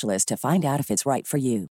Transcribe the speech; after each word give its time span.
to 0.00 0.36
find 0.36 0.64
out 0.64 0.80
if 0.80 0.90
it's 0.90 1.06
right 1.06 1.26
for 1.26 1.38
you. 1.38 1.68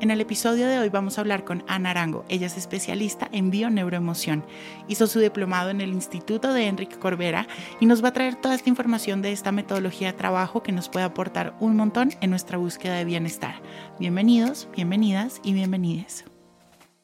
En 0.00 0.12
el 0.12 0.20
episodio 0.20 0.68
de 0.68 0.78
hoy 0.78 0.90
vamos 0.90 1.18
a 1.18 1.22
hablar 1.22 1.44
con 1.44 1.64
Ana 1.66 1.90
Arango. 1.90 2.24
Ella 2.28 2.46
es 2.46 2.56
especialista 2.56 3.28
en 3.32 3.50
bioneuroemoción. 3.50 4.44
Hizo 4.86 5.08
su 5.08 5.18
diplomado 5.18 5.70
en 5.70 5.80
el 5.80 5.90
Instituto 5.90 6.52
de 6.52 6.68
Enrique 6.68 7.00
Corbera 7.00 7.48
y 7.80 7.86
nos 7.86 8.02
va 8.04 8.08
a 8.08 8.12
traer 8.12 8.36
toda 8.36 8.54
esta 8.54 8.68
información 8.68 9.22
de 9.22 9.32
esta 9.32 9.50
metodología 9.50 10.12
de 10.12 10.18
trabajo 10.18 10.62
que 10.62 10.70
nos 10.70 10.88
puede 10.88 11.04
aportar 11.04 11.56
un 11.58 11.74
montón 11.74 12.12
en 12.20 12.30
nuestra 12.30 12.58
búsqueda 12.58 12.94
de 12.94 13.04
bienestar. 13.04 13.60
Bienvenidos, 13.98 14.68
bienvenidas 14.72 15.40
y 15.42 15.52
bienvenides. 15.52 16.24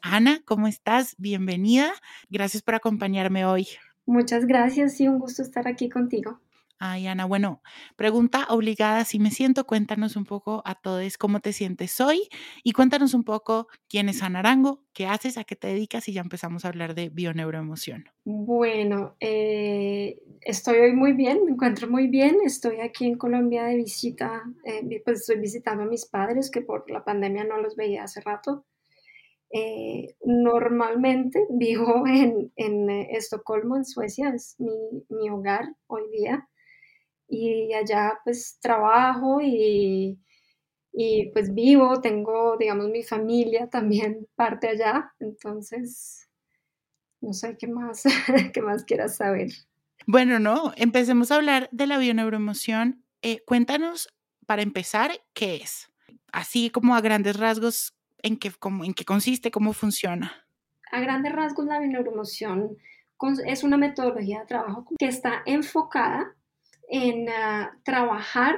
Ana, 0.01 0.41
¿cómo 0.45 0.69
estás? 0.69 1.17
Bienvenida. 1.19 1.93
Gracias 2.29 2.63
por 2.63 2.77
acompañarme 2.77 3.45
hoy. 3.45 3.67
Muchas 4.07 4.47
gracias 4.47 5.01
y 5.01 5.09
un 5.09 5.19
gusto 5.19 5.43
estar 5.43 5.67
aquí 5.67 5.89
contigo. 5.89 6.41
Ay, 6.79 7.07
Ana, 7.07 7.25
bueno, 7.25 7.63
pregunta 7.97 8.47
obligada, 8.51 9.05
si 9.05 9.19
me 9.19 9.31
siento, 9.31 9.65
cuéntanos 9.65 10.17
un 10.17 10.25
poco 10.25 10.61
a 10.67 10.75
todos 10.75 11.17
cómo 11.17 11.41
te 11.41 11.53
sientes 11.53 12.01
hoy 12.01 12.29
y 12.63 12.73
cuéntanos 12.73 13.15
un 13.15 13.23
poco 13.25 13.69
quién 13.89 14.09
es 14.09 14.23
Ana 14.23 14.41
Arango, 14.41 14.83
qué 14.93 15.07
haces, 15.07 15.39
a 15.39 15.45
qué 15.45 15.57
te 15.57 15.69
dedicas 15.69 16.09
y 16.09 16.13
ya 16.13 16.21
empezamos 16.21 16.65
a 16.65 16.69
hablar 16.69 16.95
de 16.95 17.11
bioneuroemoción. 17.11 18.05
Bueno, 18.25 19.17
eh, 19.21 20.21
estoy 20.41 20.79
hoy 20.79 20.93
muy 20.93 21.13
bien, 21.13 21.45
me 21.45 21.53
encuentro 21.53 21.89
muy 21.89 22.09
bien, 22.09 22.37
estoy 22.45 22.81
aquí 22.81 23.07
en 23.07 23.17
Colombia 23.17 23.65
de 23.65 23.77
visita, 23.77 24.43
eh, 24.65 25.01
pues 25.05 25.21
estoy 25.21 25.39
visitando 25.39 25.85
a 25.85 25.87
mis 25.87 26.07
padres 26.07 26.51
que 26.51 26.61
por 26.61 26.91
la 26.91 27.05
pandemia 27.05 27.45
no 27.45 27.59
los 27.59 27.77
veía 27.77 28.05
hace 28.05 28.21
rato. 28.21 28.67
Eh, 29.57 30.17
normalmente 30.25 31.47
vivo 31.51 32.05
en, 32.09 32.91
eh, 32.91 33.09
Estocolmo, 33.13 33.77
en 33.77 33.85
Suecia, 33.85 34.31
es 34.31 34.57
mi, 34.59 35.05
mi, 35.09 35.31
hogar 35.31 35.65
hoy 35.87 36.03
día. 36.11 36.49
Y 37.29 37.73
allá 37.73 38.19
pues 38.25 38.59
trabajo 38.61 39.41
y, 39.41 40.19
y, 40.93 41.31
pues 41.31 41.55
vivo, 41.55 42.01
tengo, 42.01 42.57
digamos, 42.59 42.89
mi 42.89 43.05
familia 43.05 43.69
también 43.71 44.27
parte 44.35 44.69
allá. 44.69 45.13
Entonces, 45.21 46.29
no 47.21 47.33
sé 47.33 47.57
qué 47.57 47.69
más, 47.69 48.03
qué 48.53 48.61
más 48.61 48.85
quieras 48.85 49.17
saber. 49.17 49.51
Bueno, 50.07 50.41
no, 50.41 50.73
empecemos 50.77 51.31
a 51.31 51.37
hablar 51.37 51.69
de 51.71 51.87
la 51.87 51.99
bioneuroemoción. 51.99 53.05
Eh, 53.23 53.41
cuéntanos, 53.47 54.09
para 54.47 54.63
empezar, 54.63 55.13
¿qué 55.33 55.57
es? 55.57 55.93
Así 56.33 56.71
como 56.71 56.97
a 56.97 57.01
grandes 57.01 57.37
rasgos, 57.37 57.95
en 58.25 58.39
qué, 58.39 58.51
cómo, 58.59 58.85
en 58.85 58.95
qué 58.95 59.05
consiste, 59.05 59.51
cómo 59.51 59.73
funciona. 59.75 60.47
A 60.91 61.01
grandes 61.01 61.33
rasgos, 61.33 61.67
la 61.67 61.79
bioneuroemoción 61.79 62.79
es 63.47 63.63
una 63.63 63.77
metodología 63.77 64.41
de 64.41 64.47
trabajo 64.47 64.87
que 64.99 65.07
está 65.07 65.43
enfocada 65.47 66.35
en 66.89 67.29
uh, 67.29 67.83
trabajar 67.85 68.57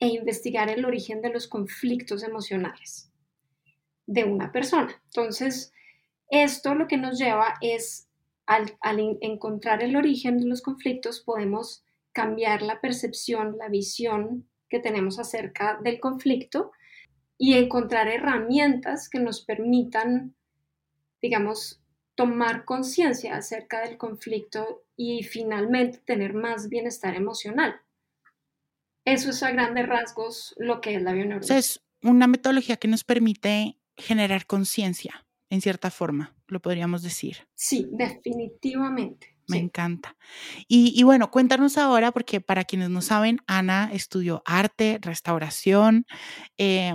e 0.00 0.08
investigar 0.08 0.68
el 0.70 0.84
origen 0.84 1.20
de 1.22 1.30
los 1.30 1.46
conflictos 1.46 2.22
emocionales 2.22 3.12
de 4.06 4.24
una 4.24 4.52
persona. 4.52 5.00
Entonces, 5.04 5.72
esto 6.28 6.74
lo 6.74 6.86
que 6.86 6.96
nos 6.96 7.18
lleva 7.18 7.54
es, 7.60 8.08
al, 8.46 8.76
al 8.80 9.18
encontrar 9.20 9.82
el 9.82 9.96
origen 9.96 10.38
de 10.38 10.46
los 10.46 10.62
conflictos, 10.62 11.20
podemos 11.20 11.84
cambiar 12.12 12.62
la 12.62 12.80
percepción, 12.80 13.56
la 13.58 13.68
visión 13.68 14.48
que 14.68 14.80
tenemos 14.80 15.18
acerca 15.18 15.78
del 15.82 16.00
conflicto 16.00 16.72
y 17.38 17.54
encontrar 17.54 18.08
herramientas 18.08 19.08
que 19.08 19.18
nos 19.18 19.40
permitan, 19.40 20.34
digamos, 21.20 21.80
tomar 22.14 22.64
conciencia 22.64 23.36
acerca 23.36 23.80
del 23.80 23.96
conflicto 23.96 24.84
y 24.96 25.24
finalmente 25.24 25.98
tener 25.98 26.34
más 26.34 26.68
bienestar 26.68 27.16
emocional. 27.16 27.80
Eso 29.04 29.30
es 29.30 29.42
a 29.42 29.50
grandes 29.50 29.86
rasgos 29.86 30.54
lo 30.58 30.80
que 30.80 30.94
es 30.94 31.02
la 31.02 31.12
bioneuroemoción. 31.12 31.58
es 31.58 31.82
una 32.02 32.26
metodología 32.26 32.76
que 32.76 32.88
nos 32.88 33.04
permite 33.04 33.78
generar 33.96 34.46
conciencia, 34.46 35.26
en 35.50 35.60
cierta 35.60 35.90
forma, 35.90 36.34
lo 36.46 36.60
podríamos 36.60 37.02
decir. 37.02 37.48
Sí, 37.54 37.88
definitivamente. 37.92 39.36
Me 39.46 39.58
sí. 39.58 39.62
encanta. 39.62 40.16
Y, 40.68 40.92
y, 40.98 41.02
bueno, 41.02 41.30
cuéntanos 41.30 41.76
ahora, 41.76 42.12
porque 42.12 42.40
para 42.40 42.64
quienes 42.64 42.88
no 42.88 43.02
saben, 43.02 43.40
Ana 43.46 43.90
estudió 43.92 44.42
arte, 44.46 44.98
restauración, 45.02 46.06
eh, 46.56 46.94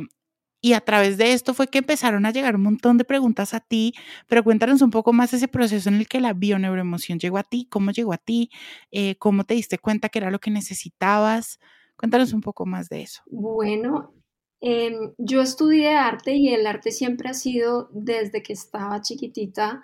y 0.62 0.74
a 0.74 0.82
través 0.82 1.18
de 1.18 1.34
esto 1.34 1.54
fue 1.54 1.68
que 1.68 1.80
empezaron 1.80 2.26
a 2.26 2.32
llegar 2.32 2.56
un 2.56 2.64
montón 2.64 2.98
de 2.98 3.06
preguntas 3.06 3.54
a 3.54 3.60
ti, 3.60 3.94
pero 4.28 4.44
cuéntanos 4.44 4.82
un 4.82 4.92
poco 4.92 5.14
más 5.14 5.34
ese 5.34 5.48
proceso 5.48 5.90
en 5.90 5.96
el 5.96 6.08
que 6.08 6.20
la 6.20 6.34
bioneuroemoción 6.34 7.20
llegó 7.20 7.38
a 7.38 7.44
ti, 7.44 7.68
cómo 7.70 7.92
llegó 7.92 8.14
a 8.14 8.18
ti, 8.18 8.50
eh, 8.92 9.16
cómo 9.16 9.46
te 9.46 9.54
diste 9.54 9.78
cuenta 9.78 10.10
que 10.10 10.20
era 10.20 10.32
lo 10.32 10.40
que 10.40 10.52
necesitabas. 10.52 11.60
Cuéntanos 11.96 12.34
un 12.34 12.42
poco 12.42 12.66
más 12.66 12.90
de 12.90 13.02
eso. 13.04 13.22
Bueno, 13.28 14.14
eh, 14.62 14.98
yo 15.18 15.42
estudié 15.42 15.96
arte 15.96 16.34
y 16.34 16.50
el 16.54 16.68
arte 16.68 16.92
siempre 16.92 17.30
ha 17.30 17.34
sido 17.34 17.90
desde 17.94 18.44
que 18.44 18.54
estaba 18.54 19.02
chiquitita 19.02 19.84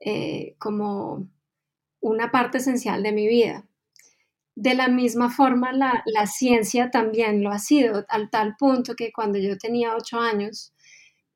eh, 0.00 0.56
como 0.58 1.28
una 2.00 2.30
parte 2.30 2.58
esencial 2.58 3.02
de 3.02 3.12
mi 3.12 3.28
vida. 3.28 3.67
De 4.60 4.74
la 4.74 4.88
misma 4.88 5.30
forma, 5.30 5.72
la, 5.72 6.02
la, 6.06 6.26
ciencia 6.26 6.90
también 6.90 7.44
lo 7.44 7.50
ha 7.50 7.60
sido, 7.60 8.04
al 8.08 8.28
tal 8.28 8.56
punto 8.58 8.96
que 8.96 9.12
cuando 9.12 9.38
yo 9.38 9.56
tenía 9.56 9.94
ocho 9.94 10.18
años, 10.18 10.74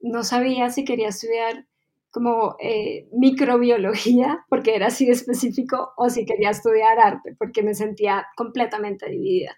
no 0.01 0.25
sabía 0.25 0.71
si 0.71 0.85
quería 0.85 1.11
estudiar 1.11 1.69
como 2.11 2.57
eh, 2.59 3.07
microbiología, 3.13 4.45
porque 4.49 4.75
era 4.75 4.89
así 4.89 5.07
de 5.07 5.13
específico, 5.13 5.93
o 5.97 6.11
si 6.11 6.27
quería 6.27 6.51
estudiar 6.51 6.99
arte, 6.99 7.37
porque 7.39 7.63
me 7.63 7.77
sentía 7.77 8.27
completamente 8.37 9.09
dividida. 9.09 9.57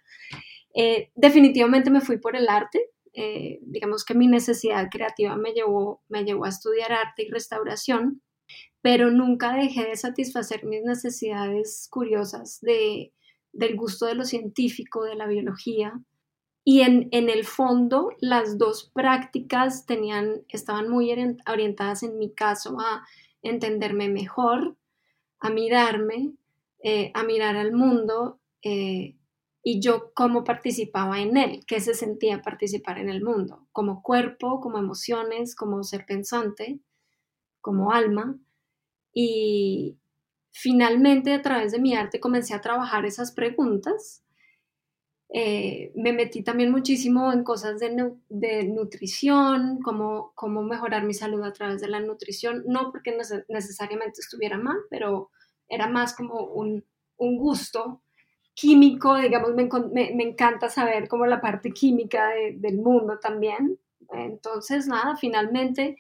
Eh, 0.75 1.11
definitivamente 1.15 1.91
me 1.91 2.03
fui 2.03 2.19
por 2.19 2.37
el 2.37 2.51
arte, 2.51 2.91
eh, 3.15 3.61
digamos 3.63 4.05
que 4.05 4.13
mi 4.13 4.27
necesidad 4.27 4.91
creativa 4.91 5.37
me 5.37 5.53
llevó, 5.53 6.03
me 6.11 6.25
llevó 6.25 6.45
a 6.45 6.51
estudiar 6.51 6.93
arte 6.93 7.23
y 7.23 7.31
restauración, 7.31 8.21
pero 8.83 9.11
nunca 9.11 9.57
dejé 9.57 9.87
de 9.87 9.97
satisfacer 9.97 10.67
mis 10.67 10.83
necesidades 10.83 11.89
curiosas 11.91 12.61
de 12.61 13.15
del 13.55 13.77
gusto 13.77 14.07
de 14.07 14.15
lo 14.15 14.25
científico, 14.25 15.05
de 15.05 15.15
la 15.15 15.27
biología. 15.27 16.01
Y 16.65 16.81
en, 16.81 17.09
en, 17.13 17.29
el 17.29 17.45
fondo, 17.45 18.11
las 18.21 18.59
dos 18.59 18.91
prácticas 18.95 19.87
tenían, 19.87 20.43
estaban 20.49 20.89
muy 20.89 21.13
orientadas 21.47 22.03
en 22.03 22.19
mi 22.19 22.33
caso 22.33 22.79
a 22.81 23.07
entenderme 23.43 24.09
mejor, 24.09 24.77
a 25.41 25.51
mirarme, 25.51 26.33
eh, 26.83 27.11
a 27.15 27.23
mirar 27.23 27.57
al 27.57 27.73
mundo 27.73 28.41
eh, 28.63 29.17
y 29.63 29.81
yo 29.81 30.13
cómo 30.15 30.45
participaba 30.45 31.21
en 31.21 31.37
él, 31.39 31.61
qué 31.67 31.81
se 31.81 31.95
sentía 31.95 32.43
participar 32.43 32.99
en 32.99 33.09
el 33.09 33.23
mundo, 33.23 33.67
como 33.73 34.03
cuerpo, 34.03 34.61
como 34.61 34.79
emociones, 34.79 35.57
como 35.57 35.83
ser 35.83 36.05
pensante, 36.05 36.81
como 37.63 37.93
alma. 37.93 38.39
Y, 39.15 39.99
Finalmente, 40.57 41.35
a 41.35 41.43
través 41.43 41.73
de 41.73 41.81
mi 41.81 41.97
arte 41.97 42.21
comencé 42.21 42.55
a 42.55 42.61
trabajar 42.61 43.05
esas 43.05 43.33
preguntas. 43.33 44.23
Eh, 45.31 45.91
me 45.97 46.13
metí 46.13 46.45
también 46.45 46.71
muchísimo 46.71 47.33
en 47.33 47.43
cosas 47.43 47.81
de, 47.81 48.13
de 48.29 48.63
nutrición, 48.63 49.81
cómo, 49.83 50.31
cómo, 50.37 50.63
mejorar 50.63 51.03
mi 51.03 51.13
salud 51.13 51.43
a 51.43 51.53
través 51.53 51.81
de 51.81 51.89
la 51.89 51.99
nutrición, 51.99 52.63
no 52.69 52.93
porque 52.93 53.19
necesariamente 53.49 54.21
estuviera 54.21 54.57
mal, 54.57 54.77
pero 54.91 55.31
era 55.69 55.89
más 55.89 56.15
como 56.15 56.41
un, 56.45 56.85
un 57.17 57.37
gusto 57.37 58.03
químico, 58.55 59.17
digamos, 59.17 59.51
me, 59.55 59.65
encanta 60.23 60.69
saber 60.69 61.09
como 61.09 61.27
la 61.27 61.41
parte 61.41 61.73
química 61.73 62.31
del 62.55 62.77
mundo 62.79 63.19
también. 63.19 63.81
Entonces, 64.13 64.87
nada, 64.87 65.17
finalmente 65.17 65.97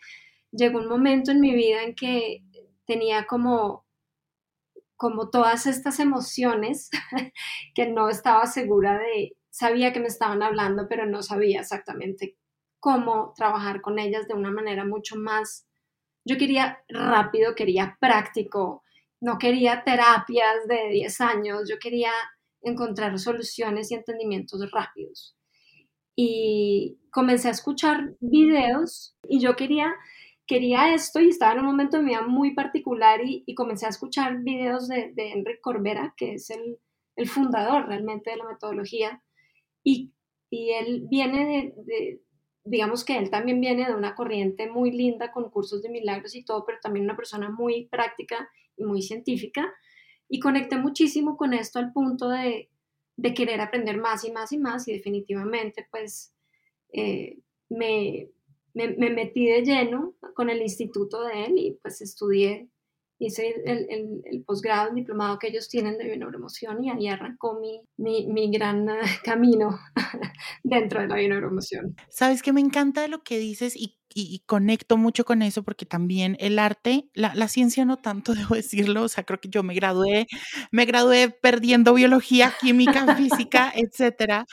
llegó 0.52 0.78
un 0.78 0.88
momento 0.88 1.32
en 1.32 1.40
mi 1.40 1.52
vida 1.52 1.82
en 1.82 1.96
que 1.96 2.44
tenía 2.84 3.26
como, 3.26 3.83
como 5.04 5.28
todas 5.28 5.66
estas 5.66 6.00
emociones 6.00 6.88
que 7.74 7.86
no 7.88 8.08
estaba 8.08 8.46
segura 8.46 8.98
de, 8.98 9.36
sabía 9.50 9.92
que 9.92 10.00
me 10.00 10.06
estaban 10.06 10.42
hablando, 10.42 10.86
pero 10.88 11.04
no 11.04 11.22
sabía 11.22 11.60
exactamente 11.60 12.38
cómo 12.80 13.34
trabajar 13.36 13.82
con 13.82 13.98
ellas 13.98 14.26
de 14.28 14.32
una 14.32 14.50
manera 14.50 14.86
mucho 14.86 15.16
más, 15.16 15.68
yo 16.24 16.38
quería 16.38 16.78
rápido, 16.88 17.54
quería 17.54 17.98
práctico, 18.00 18.82
no 19.20 19.36
quería 19.36 19.84
terapias 19.84 20.66
de 20.68 20.88
10 20.88 21.20
años, 21.20 21.68
yo 21.68 21.76
quería 21.78 22.12
encontrar 22.62 23.18
soluciones 23.18 23.90
y 23.90 23.96
entendimientos 23.96 24.70
rápidos. 24.72 25.36
Y 26.16 26.96
comencé 27.10 27.48
a 27.48 27.50
escuchar 27.50 28.14
videos 28.20 29.18
y 29.28 29.38
yo 29.38 29.54
quería, 29.54 29.92
quería 30.46 30.94
esto 30.94 31.20
y 31.20 31.28
estaba 31.28 31.52
en 31.52 31.60
un 31.60 31.66
momento 31.66 31.96
de 31.96 32.02
mi 32.02 32.10
vida 32.10 32.26
muy 32.26 32.54
particular 32.54 33.20
y, 33.24 33.54
comencé 33.54 33.86
a 33.86 33.90
escuchar 33.90 34.42
videos 34.42 34.88
de, 34.88 35.12
de 35.14 35.32
Enrique 35.32 35.60
Corbera, 35.60 36.14
que 36.16 36.34
es 36.34 36.50
el, 36.50 36.78
el, 37.16 37.28
fundador 37.28 37.86
realmente 37.86 38.30
de 38.30 38.36
la 38.36 38.48
metodología. 38.48 39.22
Y, 39.82 40.12
y 40.50 40.70
él 40.70 41.06
viene 41.08 41.74
de, 41.76 42.20
digamos 42.64 43.04
que 43.04 43.18
él 43.18 43.30
también 43.30 43.60
viene 43.60 43.86
de 43.86 43.94
una 43.94 44.14
corriente 44.14 44.68
muy 44.68 44.90
linda 44.90 45.32
con 45.32 45.50
cursos 45.50 45.82
de 45.82 45.90
milagros 45.90 46.34
y 46.34 46.44
todo, 46.44 46.64
pero 46.64 46.78
también 46.82 47.04
una 47.04 47.16
persona 47.16 47.50
muy 47.50 47.86
práctica 47.88 48.48
y 48.76 48.84
muy 48.84 49.02
científica 49.02 49.72
y 50.28 50.40
conecté 50.40 50.76
muchísimo 50.78 51.36
con 51.36 51.52
esto 51.52 51.78
al 51.78 51.92
punto 51.92 52.28
de, 52.28 52.70
querer 53.34 53.60
aprender 53.60 53.98
más 53.98 54.24
y 54.24 54.32
más 54.32 54.52
y 54.52 54.58
más 54.58 54.88
y 54.88 54.92
definitivamente 54.92 55.86
pues 55.90 56.34
eh, 56.92 57.38
me, 57.68 58.28
me, 58.74 59.10
metí 59.10 59.46
de 59.46 59.62
lleno 59.62 60.14
con 60.34 60.50
el 60.50 60.60
instituto 60.60 61.22
de 61.24 61.46
él 61.46 61.54
y 61.58 61.78
pues 61.80 62.00
estudié, 62.00 62.68
hice 63.18 63.54
el, 63.64 63.86
el, 63.90 64.22
el 64.24 64.44
posgrado, 64.44 64.88
el 64.88 64.94
diplomado 64.94 65.38
que 65.38 65.48
ellos 65.48 65.68
tienen 65.68 65.98
de 65.98 66.04
bioneuroemoción 66.04 66.82
y 66.84 66.90
ahí 66.90 67.08
arrancó 67.08 67.58
mi, 67.60 67.82
mi, 67.96 68.26
mi 68.26 68.50
gran 68.50 68.86
camino 69.24 69.78
dentro 70.62 71.00
de 71.00 71.08
la 71.08 71.16
bioneuroemoción. 71.16 71.96
Sabes 72.08 72.42
que 72.42 72.52
me 72.52 72.60
encanta 72.60 73.08
lo 73.08 73.22
que 73.22 73.38
dices 73.38 73.76
y 73.76 73.98
y, 74.14 74.42
conecto 74.46 74.96
mucho 74.96 75.24
con 75.24 75.42
eso 75.42 75.64
porque 75.64 75.86
también 75.86 76.36
el 76.38 76.58
arte, 76.60 77.10
la, 77.14 77.34
la, 77.34 77.48
ciencia 77.48 77.84
no 77.84 77.96
tanto, 77.96 78.34
debo 78.34 78.54
decirlo, 78.54 79.02
o 79.02 79.08
sea, 79.08 79.24
creo 79.24 79.40
que 79.40 79.48
yo 79.48 79.62
me 79.62 79.74
gradué, 79.74 80.28
me 80.70 80.84
gradué 80.84 81.30
perdiendo 81.30 81.94
biología, 81.94 82.54
química, 82.60 83.16
física, 83.16 83.72
etcétera, 83.74 84.46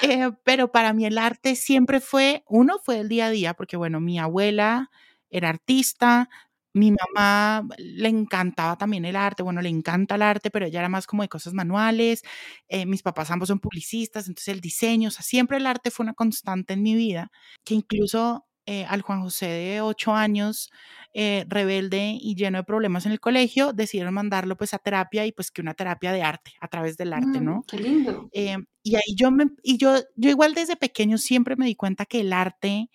eh, 0.00 0.30
pero 0.44 0.72
para 0.72 0.92
mí 0.94 1.04
el 1.04 1.18
arte 1.18 1.54
siempre 1.56 2.00
fue, 2.00 2.42
uno 2.48 2.78
fue 2.82 3.00
el 3.00 3.08
día 3.08 3.26
a 3.26 3.30
día, 3.30 3.54
porque 3.54 3.76
bueno, 3.76 4.00
mi 4.00 4.18
abuela 4.18 4.90
era 5.30 5.50
artista, 5.50 6.28
mi 6.72 6.92
mamá 6.92 7.66
le 7.78 8.08
encantaba 8.08 8.76
también 8.76 9.04
el 9.04 9.16
arte, 9.16 9.42
bueno, 9.42 9.60
le 9.62 9.68
encanta 9.68 10.14
el 10.14 10.22
arte, 10.22 10.50
pero 10.50 10.66
ella 10.66 10.80
era 10.80 10.88
más 10.88 11.06
como 11.06 11.22
de 11.22 11.28
cosas 11.28 11.54
manuales. 11.54 12.22
Eh, 12.68 12.86
mis 12.86 13.02
papás 13.02 13.30
ambos 13.30 13.48
son 13.48 13.60
publicistas, 13.60 14.28
entonces 14.28 14.54
el 14.54 14.60
diseño, 14.60 15.08
o 15.08 15.10
sea, 15.10 15.22
siempre 15.22 15.58
el 15.58 15.66
arte 15.66 15.90
fue 15.90 16.04
una 16.04 16.14
constante 16.14 16.74
en 16.74 16.82
mi 16.82 16.94
vida, 16.94 17.30
que 17.64 17.74
incluso 17.74 18.46
eh, 18.64 18.84
al 18.88 19.02
Juan 19.02 19.22
José 19.22 19.46
de 19.46 19.80
ocho 19.80 20.14
años, 20.14 20.70
eh, 21.14 21.44
rebelde 21.48 22.16
y 22.20 22.36
lleno 22.36 22.58
de 22.58 22.64
problemas 22.64 23.06
en 23.06 23.12
el 23.12 23.18
colegio, 23.18 23.72
decidieron 23.72 24.14
mandarlo 24.14 24.56
pues 24.56 24.72
a 24.72 24.78
terapia 24.78 25.26
y 25.26 25.32
pues 25.32 25.50
que 25.50 25.62
una 25.62 25.74
terapia 25.74 26.12
de 26.12 26.22
arte, 26.22 26.52
a 26.60 26.68
través 26.68 26.96
del 26.96 27.12
arte, 27.12 27.40
mm, 27.40 27.44
¿no? 27.44 27.64
Qué 27.66 27.78
lindo. 27.78 28.28
Eh, 28.32 28.56
y 28.84 28.94
ahí 28.94 29.16
yo 29.16 29.32
me, 29.32 29.46
y 29.64 29.78
yo, 29.78 29.96
yo 30.14 30.30
igual 30.30 30.54
desde 30.54 30.76
pequeño 30.76 31.18
siempre 31.18 31.56
me 31.56 31.66
di 31.66 31.74
cuenta 31.74 32.06
que 32.06 32.20
el 32.20 32.32
arte 32.32 32.88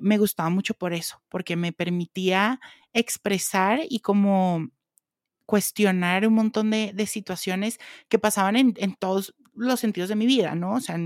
me 0.00 0.18
gustaba 0.18 0.50
mucho 0.50 0.74
por 0.74 0.92
eso, 0.92 1.22
porque 1.28 1.54
me 1.54 1.72
permitía 1.72 2.58
expresar 2.92 3.80
y 3.88 4.00
como 4.00 4.68
cuestionar 5.46 6.26
un 6.26 6.34
montón 6.34 6.70
de, 6.70 6.94
situaciones 7.06 7.80
que 8.08 8.20
pasaban 8.20 8.56
en, 8.56 8.74
en, 8.76 8.94
todos 8.94 9.34
los 9.54 9.80
sentidos 9.80 10.08
de 10.08 10.16
mi 10.16 10.26
vida, 10.26 10.54
¿no? 10.54 10.74
O 10.74 10.80
sea, 10.80 10.96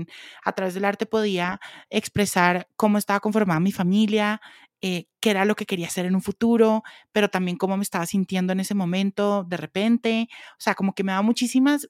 a 0.43 0.51
través 0.51 0.75
del 0.75 0.85
arte 0.85 1.07
podía 1.07 1.59
expresar 1.89 2.67
cómo 2.75 2.99
estaba 2.99 3.19
conformada 3.19 3.59
mi 3.59 3.71
familia, 3.71 4.39
eh, 4.81 5.07
qué 5.19 5.31
era 5.31 5.45
lo 5.45 5.55
que 5.55 5.65
quería 5.65 5.87
hacer 5.87 6.05
en 6.05 6.13
un 6.13 6.21
futuro, 6.21 6.83
pero 7.11 7.29
también 7.29 7.57
cómo 7.57 7.75
me 7.75 7.83
estaba 7.83 8.05
sintiendo 8.05 8.53
en 8.53 8.59
ese 8.59 8.75
momento 8.75 9.43
de 9.43 9.57
repente. 9.57 10.29
O 10.51 10.61
sea, 10.61 10.75
como 10.75 10.93
que 10.93 11.03
me 11.03 11.11
da 11.11 11.23
muchísimas 11.23 11.89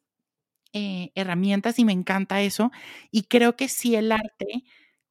eh, 0.74 1.12
herramientas 1.16 1.78
y 1.80 1.86
me 1.86 1.94
encanta 1.94 2.42
eso. 2.42 2.72
Y 3.12 3.24
creo 3.24 3.58
que 3.58 3.68
sí 3.68 3.96
el 3.96 4.12
arte 4.14 4.64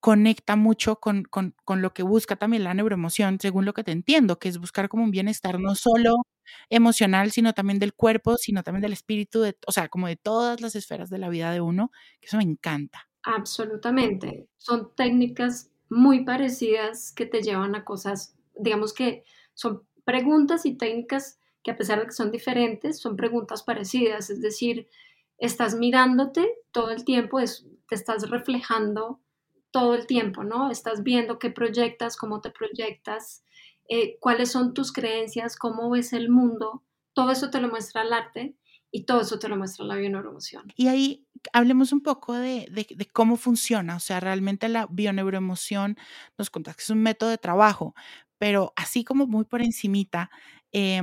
conecta 0.05 0.55
mucho 0.55 0.97
con, 0.97 1.23
con, 1.23 1.55
con, 1.65 1.81
lo 1.81 1.95
que 1.95 2.03
busca 2.03 2.37
también 2.37 2.63
la 2.63 2.75
neuroemoción, 2.75 3.39
según 3.41 3.65
lo 3.65 3.73
que 3.73 3.85
te 3.85 3.91
entiendo, 3.91 4.39
que 4.39 4.51
es 4.51 4.59
buscar 4.59 4.91
como 4.91 5.03
un 5.03 5.11
bienestar 5.11 5.59
no 5.59 5.75
solo 5.75 6.27
emocional, 6.69 7.31
sino 7.31 7.55
también 7.55 7.79
del 7.79 7.95
cuerpo, 7.95 8.37
sino 8.37 8.63
también 8.63 8.83
del 8.83 8.93
espíritu, 8.93 9.41
de, 9.41 9.57
o 9.67 9.73
sea, 9.73 9.89
como 9.89 10.07
de 10.07 10.17
todas 10.17 10.61
las 10.61 10.77
esferas 10.77 11.09
de 11.09 11.17
la 11.17 11.31
vida 11.31 11.53
de 11.53 11.63
uno, 11.63 11.91
que 12.21 12.27
eso 12.27 12.37
me 12.37 12.43
encanta. 12.43 13.09
Absolutamente. 13.23 14.47
Son 14.59 14.95
técnicas 14.95 15.71
muy 15.89 16.23
parecidas 16.23 17.11
que 17.11 17.25
te 17.25 17.41
llevan 17.41 17.75
a 17.75 17.87
cosas, 17.87 18.37
digamos 18.59 18.93
que 18.93 19.25
son 19.55 19.85
preguntas 20.05 20.67
y 20.67 20.75
técnicas 20.75 21.41
que 21.63 21.71
a 21.71 21.79
pesar 21.79 22.01
de 22.01 22.05
que 22.05 22.13
son 22.13 22.31
diferentes, 22.31 23.01
son 23.01 23.17
preguntas 23.17 23.63
parecidas, 23.63 24.29
es 24.29 24.43
decir, 24.43 24.87
estás 25.39 25.75
mirándote 25.77 26.47
todo 26.73 26.91
el 26.91 27.07
tiempo, 27.07 27.39
te 27.39 27.95
estás 27.95 28.29
reflejando 28.29 29.23
todo 29.75 29.95
el 29.97 30.07
tiempo, 30.07 30.45
¿no? 30.45 30.71
Estás 30.71 31.03
viendo 31.03 31.41
qué 31.41 31.51
proyectas, 31.51 32.17
cómo 32.17 32.41
te 32.41 32.51
proyectas, 32.51 33.43
eh, 33.89 34.19
cuáles 34.21 34.53
son 34.53 34.73
tus 34.73 34.93
creencias, 34.93 35.57
cómo 35.57 35.91
ves 35.91 36.13
el 36.13 36.31
mundo. 36.31 36.85
Todo 37.13 37.33
eso 37.33 37.51
te 37.51 37.61
lo 37.61 37.69
muestra 37.69 38.03
el 38.03 38.13
arte 38.13 38.55
y 38.93 39.05
todo 39.05 39.23
eso 39.23 39.41
te 39.41 39.49
lo 39.49 39.57
muestra 39.57 39.85
la 39.85 39.97
bioneuroemoción. 39.97 40.73
Y 40.77 40.87
ahí 40.87 41.27
hablemos 41.53 41.91
un 41.91 42.03
poco 42.03 42.35
de, 42.35 42.69
cómo 43.13 43.37
funciona. 43.37 43.97
O 43.97 43.99
sea, 43.99 44.21
realmente 44.21 44.69
la 44.69 44.87
bioneuroemoción 44.89 45.99
nos 46.39 46.51
cuenta 46.51 46.73
que 46.73 46.83
es 46.83 46.91
un 46.91 47.03
método 47.03 47.31
de 47.31 47.39
trabajo, 47.39 47.97
pero 48.39 48.73
así 48.77 49.03
como 49.03 49.27
muy 49.27 49.45
por 49.45 49.61
encimita, 49.61 50.31
eh, 50.71 51.03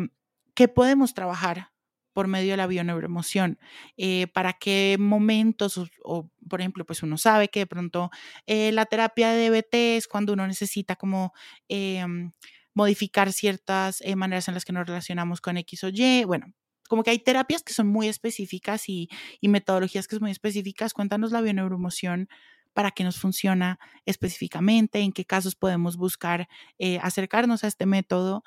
¿qué 0.56 0.69
podemos 0.69 1.13
trabajar 1.13 1.70
por 2.13 2.27
medio 2.27 2.51
de 2.51 2.57
la 2.57 2.67
bioneuroemoción, 2.67 3.59
eh, 3.97 4.27
para 4.27 4.53
qué 4.53 4.97
momentos, 4.99 5.79
o, 6.03 6.29
por 6.49 6.61
ejemplo, 6.61 6.85
pues 6.85 7.03
uno 7.03 7.17
sabe 7.17 7.47
que 7.49 7.61
de 7.61 7.67
pronto 7.67 8.09
eh, 8.45 8.71
la 8.71 8.86
terapia 8.86 9.31
de 9.31 9.50
DBT 9.50 9.97
es 9.97 10.07
cuando 10.07 10.33
uno 10.33 10.47
necesita 10.47 10.95
como 10.95 11.33
em, 11.69 12.31
modificar 12.74 13.31
ciertas 13.31 14.01
eh, 14.01 14.15
maneras 14.15 14.47
en 14.47 14.53
las 14.55 14.65
que 14.65 14.74
nos 14.74 14.88
relacionamos 14.88 15.41
con 15.41 15.57
X 15.57 15.83
o 15.86 15.89
Y, 15.89 16.24
bueno, 16.25 16.53
como 16.89 17.03
que 17.03 17.12
hay 17.12 17.19
terapias 17.19 17.63
que 17.63 17.74
son 17.74 17.88
muy 17.88 18.07
específicas 18.09 18.89
y, 18.89 19.09
metodologías 19.41 20.07
que 20.07 20.15
son 20.15 20.24
muy 20.24 20.31
específicas. 20.31 20.93
Cuéntanos 20.93 21.31
la 21.31 21.41
bioneuroemoción 21.41 22.27
para 22.74 22.91
qué 22.91 23.03
nos 23.05 23.17
funciona 23.17 23.79
específicamente, 24.05 25.00
en 25.00 25.13
qué 25.13 25.25
casos 25.25 25.55
podemos 25.55 25.95
buscar 25.97 26.50
acercarnos 27.01 27.63
a 27.63 27.67
este 27.67 27.86
método, 27.86 28.43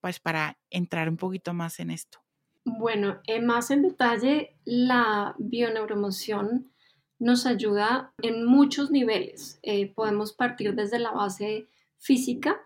pues 0.00 0.20
para 0.20 0.58
entrar 0.70 1.08
un 1.08 1.16
poquito 1.16 1.54
más 1.54 1.80
en 1.80 1.90
esto. 1.90 2.22
Bueno, 2.64 3.20
más 3.42 3.70
en 3.70 3.82
detalle, 3.82 4.56
la 4.64 5.34
bioneuroemoción 5.38 6.72
nos 7.18 7.46
ayuda 7.46 8.12
en 8.22 8.44
muchos 8.44 8.90
niveles. 8.90 9.58
Eh, 9.62 9.92
podemos 9.94 10.32
partir 10.32 10.74
desde 10.74 10.98
la 10.98 11.10
base 11.10 11.68
física. 11.98 12.60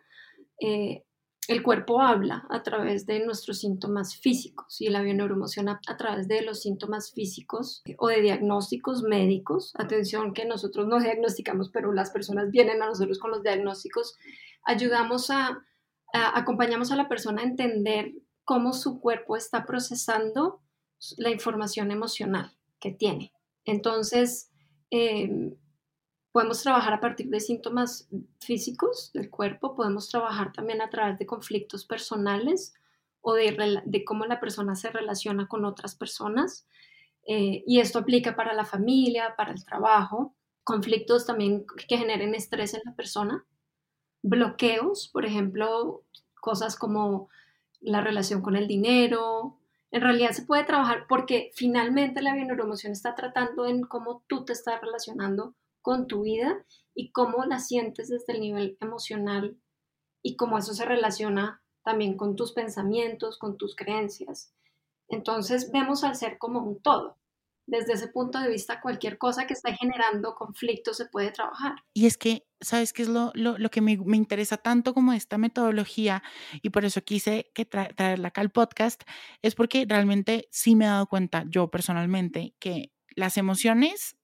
Eh, 0.61 1.05
el 1.49 1.63
cuerpo 1.63 2.03
habla 2.03 2.47
a 2.51 2.63
través 2.63 3.07
de 3.07 3.25
nuestros 3.25 3.61
síntomas 3.61 4.17
físicos 4.17 4.81
y 4.81 4.89
la 4.89 5.01
bioneuroemoción 5.01 5.69
a, 5.69 5.81
través 5.97 6.27
de 6.27 6.43
los 6.43 6.61
síntomas 6.61 7.13
físicos 7.13 7.83
o 7.99 8.09
de 8.09 8.21
diagnósticos 8.21 9.03
médicos. 9.03 9.73
Atención 9.79 10.35
que 10.35 10.45
nosotros 10.45 10.89
no 10.89 11.01
diagnosticamos, 11.01 11.71
pero 11.71 11.93
las 11.93 12.11
personas 12.11 12.51
vienen 12.51 12.83
a 12.83 12.87
nosotros 12.87 13.19
con 13.19 13.31
los 13.31 13.43
diagnósticos. 13.43 14.17
Ayudamos 14.65 15.31
a 15.31 15.63
acompañamos 16.13 16.93
a 16.93 16.97
la 16.97 17.09
persona 17.09 17.43
a 17.43 17.45
entender 17.45 18.13
cómo 18.47 18.73
su 18.73 19.01
cuerpo 19.01 19.37
está 19.37 19.67
procesando 19.67 20.63
la 21.19 21.31
información 21.31 21.91
emocional 21.91 22.57
que 22.81 22.93
tiene. 22.93 23.33
Entonces, 23.65 24.53
em, 24.91 25.57
podemos 26.31 26.63
trabajar 26.63 26.95
a 26.95 27.01
partir 27.01 27.29
de 27.29 27.41
síntomas 27.41 28.09
físicos 28.41 29.11
del 29.13 29.31
cuerpo, 29.31 29.75
podemos 29.75 30.09
trabajar 30.09 30.53
también 30.53 30.81
a 30.81 30.89
través 30.89 31.19
de 31.19 31.27
conflictos 31.27 31.85
personales 31.85 32.73
o 33.21 33.35
de, 33.35 34.05
cómo 34.07 34.25
la 34.27 34.39
persona 34.39 34.77
se 34.77 34.91
relaciona 34.91 35.49
con 35.49 35.65
otras 35.65 35.97
personas. 35.97 36.69
Eh, 37.27 37.65
y 37.67 37.81
esto 37.81 37.99
aplica 37.99 38.37
para 38.37 38.55
la 38.55 38.65
familia, 38.65 39.35
para 39.37 39.51
el 39.51 39.65
trabajo, 39.65 40.37
conflictos 40.63 41.27
también 41.27 41.67
que 41.89 41.99
generen 41.99 42.35
estrés 42.37 42.75
en 42.75 42.83
la 42.85 42.95
persona, 42.95 43.45
bloqueos, 44.23 45.09
por 45.13 45.25
ejemplo, 45.25 46.05
cosas 46.41 46.77
como 46.77 47.29
la 47.81 48.01
relación 48.01 48.43
con 48.43 48.57
el 48.57 48.67
dinero, 48.67 49.59
en 49.91 50.03
realidad 50.03 50.33
se 50.33 50.43
puede 50.43 50.65
trabajar 50.65 51.07
porque 51.09 51.51
finalmente 51.55 52.23
la 52.23 52.35
bioneuroemoción 52.35 52.93
está 52.93 53.15
tratando 53.15 53.67
en 53.67 53.83
cómo 53.83 54.23
tú 54.27 54.45
te 54.45 54.53
estás 54.53 54.81
relacionando 54.81 55.55
con 55.81 56.07
tu 56.07 56.23
vida 56.23 56.65
y 56.95 57.13
cómo 57.13 57.45
la 57.45 57.61
sientes 57.61 58.09
desde 58.09 58.33
el 58.33 58.41
nivel 58.41 58.77
emocional 58.81 59.57
y 60.23 60.37
cómo 60.37 60.59
eso 60.59 60.75
se 60.75 60.85
relaciona 60.85 61.63
también 61.85 62.17
con 62.17 62.35
tus 62.35 62.53
pensamientos, 62.53 63.39
con 63.39 63.57
tus 63.57 63.77
creencias. 63.77 64.53
Entonces 65.09 65.71
vemos 65.71 66.03
al 66.03 66.17
ser 66.17 66.39
como 66.39 66.61
un 66.61 66.81
todo. 66.81 67.17
Desde 67.67 67.95
ese 67.95 68.09
punto 68.09 68.39
de 68.39 68.49
vista, 68.49 68.81
cualquier 68.81 69.19
cosa 69.19 69.47
que 69.47 69.55
esté 69.55 69.75
generando 69.75 70.35
conflicto 70.35 70.95
se 70.95 71.07
puede 71.07 71.33
trabajar. 71.33 71.75
Y 71.93 72.07
es 72.07 72.17
que, 72.17 72.47
¿sabes 72.61 72.93
qué 72.93 73.03
es 73.03 73.09
lo, 73.09 73.33
lo, 73.35 73.71
que 73.71 73.81
me, 73.81 73.99
me, 73.99 74.17
interesa 74.17 74.57
tanto 74.57 74.95
como 74.95 75.13
esta 75.13 75.37
metodología? 75.37 76.23
Y 76.63 76.71
por 76.71 76.85
eso 76.85 77.03
quise 77.03 77.51
que 77.55 77.65
traerla 77.65 78.29
acá 78.29 78.41
al 78.41 78.51
podcast, 78.51 79.03
es 79.43 79.55
porque 79.55 79.85
realmente 79.89 80.49
sí 80.53 80.77
me 80.77 80.85
he 80.85 80.89
dado 80.89 81.07
cuenta, 81.07 81.45
yo 81.49 81.69
personalmente, 81.69 82.55
que 82.61 82.93
las 83.17 83.37
emociones, 83.37 84.17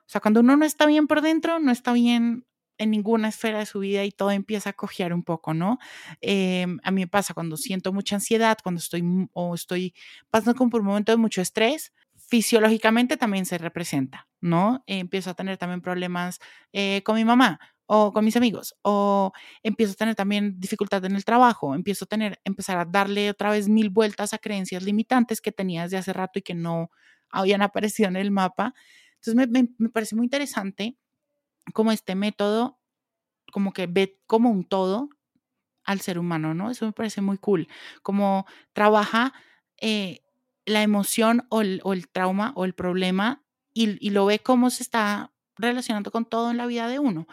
o 0.00 0.08
sea, 0.08 0.20
cuando 0.20 0.40
uno 0.40 0.56
no 0.56 0.64
está 0.64 0.86
bien 0.86 1.06
por 1.06 1.20
dentro, 1.20 1.60
no 1.60 1.70
está 1.70 1.92
bien 1.92 2.46
en 2.80 2.90
ninguna 2.90 3.28
esfera 3.28 3.58
de 3.58 3.66
su 3.66 3.80
vida 3.80 4.04
y 4.04 4.10
todo 4.10 4.30
empieza 4.30 4.70
a 4.70 4.72
cojear 4.72 5.12
un 5.12 5.22
poco, 5.22 5.52
¿no? 5.52 5.78
Eh, 6.22 6.66
a 6.82 6.90
mí 6.90 7.02
me 7.02 7.06
pasa 7.06 7.34
cuando 7.34 7.58
siento 7.58 7.92
mucha 7.92 8.16
ansiedad, 8.16 8.56
cuando 8.62 8.78
estoy 8.78 9.04
o 9.34 9.54
estoy 9.54 9.94
pasando 10.30 10.68
por 10.70 10.80
un 10.80 10.86
momento 10.86 11.12
de 11.12 11.18
mucho 11.18 11.42
estrés, 11.42 11.92
fisiológicamente 12.30 13.16
también 13.16 13.44
se 13.44 13.58
representa, 13.58 14.28
¿no? 14.40 14.84
empiezo 14.86 15.30
a 15.30 15.34
tener 15.34 15.58
también 15.58 15.80
problemas 15.80 16.38
eh, 16.72 17.02
con 17.02 17.16
mi 17.16 17.24
mamá 17.24 17.58
o 17.86 18.12
con 18.12 18.24
mis 18.24 18.36
amigos, 18.36 18.76
o 18.82 19.32
empiezo 19.64 19.94
a 19.94 19.96
tener 19.96 20.14
también 20.14 20.60
dificultad 20.60 21.04
en 21.04 21.16
el 21.16 21.24
trabajo, 21.24 21.74
empiezo 21.74 22.04
a 22.04 22.08
tener, 22.08 22.40
empezar 22.44 22.78
a 22.78 22.84
darle 22.84 23.30
otra 23.30 23.50
vez 23.50 23.68
mil 23.68 23.90
vueltas 23.90 24.32
a 24.32 24.38
creencias 24.38 24.84
limitantes 24.84 25.40
que 25.40 25.50
tenía 25.50 25.82
desde 25.82 25.96
hace 25.96 26.12
rato 26.12 26.38
y 26.38 26.42
que 26.42 26.54
no 26.54 26.92
habían 27.30 27.62
aparecido 27.62 28.08
en 28.08 28.14
el 28.14 28.30
mapa. 28.30 28.74
Entonces 29.16 29.50
me, 29.78 29.88
parece 29.88 30.14
muy 30.14 30.26
interesante 30.26 30.96
como 31.74 31.90
este 31.90 32.14
método, 32.14 32.78
como 33.50 33.72
que 33.72 33.88
ve 33.88 34.20
como 34.28 34.50
un 34.50 34.64
todo 34.68 35.08
al 35.82 36.00
ser 36.00 36.16
humano, 36.16 36.54
¿no? 36.54 36.70
Eso 36.70 36.86
me 36.86 36.92
parece 36.92 37.22
muy 37.22 37.38
cool, 37.38 37.66
como 38.02 38.46
trabaja 38.72 39.32
eh, 39.80 40.20
la 40.70 40.82
emoción 40.82 41.46
o 41.50 41.62
el, 41.62 42.08
trauma 42.10 42.52
o 42.56 42.64
el 42.64 42.74
problema 42.74 43.44
y, 43.72 44.10
lo 44.10 44.26
ve 44.26 44.38
cómo 44.38 44.70
se 44.70 44.82
está 44.82 45.32
relacionando 45.56 46.10
con 46.10 46.24
todo 46.24 46.50
en 46.50 46.56
la 46.56 46.66
vida 46.66 46.88
de 46.88 46.98
uno. 46.98 47.26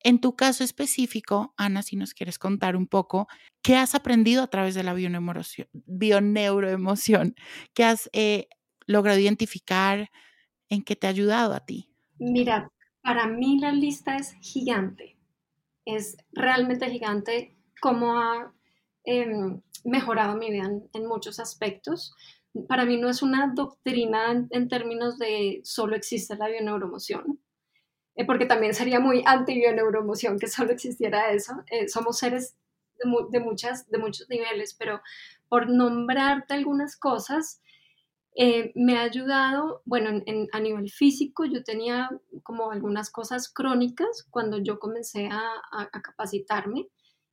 En 0.00 0.20
tu 0.20 0.36
caso 0.36 0.64
específico, 0.64 1.54
Ana, 1.56 1.82
si 1.82 1.96
nos 1.96 2.14
quieres 2.14 2.38
contar 2.38 2.76
un 2.76 2.86
poco, 2.86 3.28
¿qué 3.62 3.76
has 3.76 3.94
aprendido 3.94 4.42
a 4.42 4.48
través 4.48 4.74
de 4.74 4.82
la 4.82 4.94
bioneuroemoción? 4.94 7.34
¿Qué 7.74 7.84
has 7.84 8.10
eh, 8.12 8.48
logrado 8.86 9.18
identificar? 9.18 10.10
¿En 10.68 10.82
qué 10.82 10.96
te 10.96 11.06
ha 11.06 11.10
ayudado 11.10 11.54
a 11.54 11.60
ti? 11.60 11.88
Mira, 12.18 12.72
para 13.02 13.26
mí 13.26 13.58
la 13.58 13.72
lista 13.72 14.16
es 14.16 14.34
gigante. 14.40 15.16
Es 15.84 16.16
realmente 16.32 16.90
gigante 16.90 17.56
cómo 17.80 18.18
ha 18.18 18.52
em, 19.04 19.60
mejorado 19.84 20.36
mi 20.36 20.50
vida 20.50 20.70
en, 20.92 21.06
muchos 21.06 21.40
aspectos. 21.40 22.14
Para 22.68 22.84
mí 22.84 22.98
no 22.98 23.08
es 23.08 23.22
una 23.22 23.52
doctrina 23.54 24.46
en, 24.50 24.68
términos 24.68 25.18
de 25.18 25.60
solo 25.64 25.96
existe 25.96 26.36
la 26.36 26.48
bioneuromoción, 26.48 27.40
eh, 28.14 28.26
porque 28.26 28.46
también 28.46 28.74
sería 28.74 29.00
muy 29.00 29.22
anti-bioneuromoción 29.26 30.38
que 30.38 30.48
solo 30.48 30.72
existiera 30.72 31.32
eso. 31.32 31.54
Eh, 31.70 31.88
somos 31.88 32.18
seres 32.18 32.56
de, 33.30 33.40
muchas, 33.40 33.88
de 33.90 33.98
muchos 33.98 34.28
niveles, 34.28 34.74
pero 34.78 35.00
por 35.48 35.68
nombrarte 35.68 36.54
algunas 36.54 36.96
cosas, 36.96 37.62
eh, 38.34 38.72
me 38.74 38.96
ha 38.96 39.02
ayudado, 39.02 39.82
bueno, 39.84 40.22
a 40.52 40.60
nivel 40.60 40.90
físico, 40.90 41.44
yo 41.44 41.62
tenía 41.62 42.08
como 42.42 42.70
algunas 42.70 43.10
cosas 43.10 43.52
crónicas 43.52 44.26
cuando 44.30 44.58
yo 44.58 44.78
comencé 44.78 45.28
a, 45.30 45.90
capacitarme, 46.02 46.88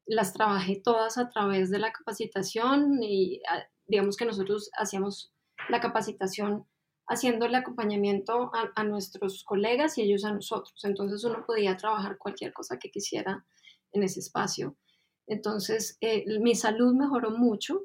las 0.06 0.34
trabajé 0.34 0.82
todas 0.84 1.18
a 1.18 1.30
través 1.30 1.70
de 1.70 1.80
la 1.80 1.94
capacitación 1.94 3.02
y 3.02 3.42
digamos 3.90 4.16
que 4.16 4.26
nosotros 4.26 4.70
hacíamos 4.78 5.34
la 5.68 5.82
capacitación 5.82 6.66
haciendo 7.08 7.48
el 7.48 7.56
acompañamiento 7.56 8.52
a, 8.76 8.84
nuestros 8.84 9.44
colegas 9.44 9.98
y 9.98 10.04
ellos 10.04 10.24
a 10.24 10.32
nosotros. 10.32 10.80
Entonces 10.84 11.24
uno 11.24 11.44
podía 11.46 11.76
trabajar 11.76 12.18
cualquier 12.20 12.54
cosa 12.54 12.78
que 12.78 12.92
quisiera 12.92 13.44
en 13.92 14.04
ese 14.04 14.20
espacio. 14.20 14.78
Entonces 15.26 15.98
eh, 16.02 16.24
mi 16.40 16.54
salud 16.56 16.94
mejoró 16.94 17.32
mucho. 17.32 17.82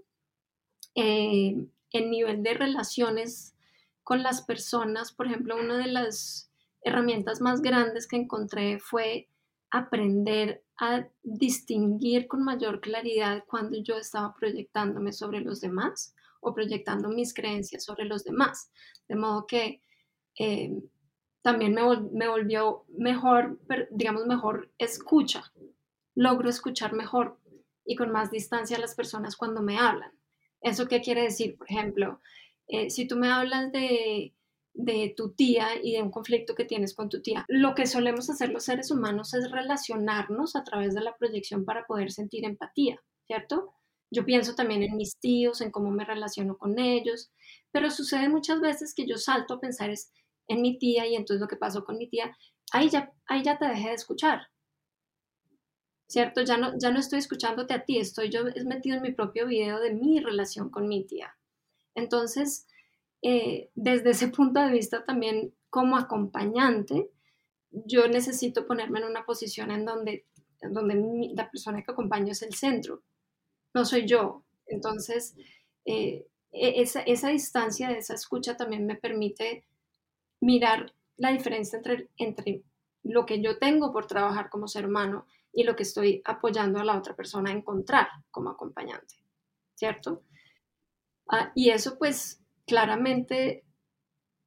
Eh, 0.95 1.67
en 1.95 2.11
nivel 2.11 2.43
de 2.43 2.55
relaciones 2.55 3.55
con 4.03 4.23
las 4.23 4.43
personas, 4.43 5.13
por 5.13 5.27
ejemplo, 5.27 5.57
una 5.57 5.79
de 5.79 5.87
las 5.87 6.51
herramientas 6.83 7.41
más 7.41 7.63
grandes 7.63 8.07
que 8.07 8.17
encontré 8.17 8.79
fue 8.79 9.29
aprender 9.75 10.63
a 10.79 11.05
distinguir 11.25 12.29
con 12.29 12.45
mayor 12.45 12.81
claridad 12.81 13.43
cuando 13.49 13.77
yo 13.83 13.97
estaba 13.97 14.33
proyectándome 14.33 15.13
sobre 15.13 15.41
los 15.41 15.61
demás 15.61 16.15
o 16.41 16.55
proyectando 16.55 17.09
mis 17.09 17.35
creencias 17.35 17.83
sobre 17.83 18.05
los 18.05 18.23
demás. 18.23 18.71
De 19.09 19.17
modo 19.17 19.49
que 19.49 19.83
eh, 20.39 20.81
también 21.43 21.75
me, 21.75 22.29
volvió 22.29 22.85
mejor, 22.97 23.59
digamos, 23.91 24.27
mejor 24.27 24.71
escucha. 24.79 25.53
Logro 26.15 26.49
escuchar 26.49 26.93
mejor 26.93 27.41
y 27.85 27.97
con 27.97 28.13
más 28.13 28.31
distancia 28.31 28.77
a 28.77 28.81
las 28.81 28.95
personas 28.95 29.37
cuando 29.37 29.61
me 29.61 29.79
hablan. 29.79 30.13
¿Eso 30.61 30.87
qué 30.87 31.01
quiere 31.01 31.23
decir? 31.23 31.59
Por 31.59 31.69
ejemplo, 31.69 32.21
eh, 32.69 32.91
si 32.91 33.09
tú 33.09 33.17
me 33.17 33.29
hablas 33.29 33.73
de, 34.75 35.15
tu 35.17 35.33
tía 35.33 35.69
y 35.83 35.93
de 35.93 36.03
un 36.03 36.11
conflicto 36.11 36.55
que 36.55 36.65
tienes 36.65 36.95
con 36.95 37.09
tu 37.09 37.23
tía, 37.23 37.45
lo 37.49 37.75
que 37.75 37.87
solemos 37.87 38.29
hacer 38.29 38.51
los 38.51 38.65
seres 38.65 38.91
humanos 38.91 39.33
es 39.35 39.51
relacionarnos 39.51 40.57
a 40.57 40.65
través 40.65 40.95
de 40.95 41.01
la 41.01 41.17
proyección 41.17 41.65
para 41.65 41.87
poder 41.87 42.13
sentir 42.13 42.45
empatía, 42.45 43.01
¿cierto? 43.27 43.75
Yo 44.11 44.25
pienso 44.25 44.55
también 44.55 44.83
en 44.83 44.97
mis 44.97 45.19
tíos, 45.19 45.61
en 45.61 45.71
cómo 45.71 45.91
me 45.91 46.05
relaciono 46.05 46.59
con 46.59 46.79
ellos, 46.79 47.31
pero 47.73 47.91
sucede 47.91 48.29
muchas 48.29 48.61
veces 48.61 48.95
que 48.95 49.07
yo 49.07 49.17
salto 49.17 49.55
a 49.55 49.61
pensar 49.61 49.91
es 49.91 50.13
en 50.49 50.61
mi 50.61 50.79
tía 50.79 51.07
y 51.07 51.15
entonces 51.15 51.41
lo 51.41 51.49
que 51.49 51.57
pasó 51.57 51.85
con 51.85 51.97
mi 51.97 52.09
tía, 52.09 52.37
ahí 52.73 52.91
ya, 52.91 53.13
ahí 53.27 53.43
ya 53.43 53.59
te 53.59 53.67
dejé 53.67 53.89
de 53.89 53.95
escuchar. 53.95 54.49
¿cierto? 56.07 56.43
Ya 56.43 56.57
no, 56.57 56.79
ya 56.79 56.91
no 56.91 56.99
estoy 57.01 57.19
escuchándote 57.19 57.75
a 57.75 57.85
ti, 57.85 57.99
estoy 57.99 58.31
yo 58.31 58.45
metido 58.67 58.97
en 58.97 59.03
mi 59.03 59.13
propio 59.13 59.47
video 59.47 59.81
de 59.81 59.93
mi 59.93 60.21
relación 60.21 60.71
con 60.71 60.87
mi 60.89 61.05
tía. 61.05 61.37
Entonces, 61.95 62.67
eh, 63.27 63.71
desde 63.75 64.11
ese 64.11 64.29
punto 64.29 64.61
de 64.61 64.71
vista 64.71 65.03
también 65.03 65.55
como 65.71 65.97
acompañante, 65.97 67.11
yo 67.71 68.07
necesito 68.07 68.67
ponerme 68.67 68.99
en 68.99 69.07
una 69.07 69.25
posición 69.25 69.71
en 69.71 69.87
donde, 69.87 70.27
donde 70.61 71.33
la 71.35 71.51
persona 71.51 71.83
que 71.83 71.91
acompaño 71.91 72.33
es 72.33 72.43
el 72.43 72.53
centro, 72.55 73.03
no 73.73 73.87
soy 73.87 74.07
yo. 74.07 74.45
Entonces, 74.67 75.35
eh, 75.87 76.27
e, 76.53 76.83
esa, 76.83 77.01
esa 77.01 77.31
distancia 77.31 77.89
de 77.89 77.97
esa 77.97 78.13
escucha 78.13 78.59
también 78.59 78.85
me 78.85 78.97
permite 78.97 79.65
mirar 80.43 80.95
la 81.17 81.31
diferencia 81.31 81.79
entre, 81.79 82.11
entre 82.19 82.63
lo 83.03 83.25
que 83.25 83.41
yo 83.41 83.59
tengo 83.59 83.91
por 83.91 84.07
trabajar 84.07 84.51
como 84.51 84.69
ser 84.69 84.87
humano 84.87 85.27
y 85.51 85.65
lo 85.65 85.77
que 85.77 85.85
estoy 85.85 86.21
apoyando 86.27 86.79
a 86.79 86.85
la 86.85 86.99
otra 86.99 87.17
persona 87.17 87.51
a 87.51 87.55
encontrar 87.55 88.09
como 88.31 88.51
acompañante, 88.51 89.15
¿cierto? 89.75 90.25
Ah, 91.27 91.53
y 91.55 91.71
eso 91.71 91.97
pues 91.97 92.44
claramente 92.67 93.65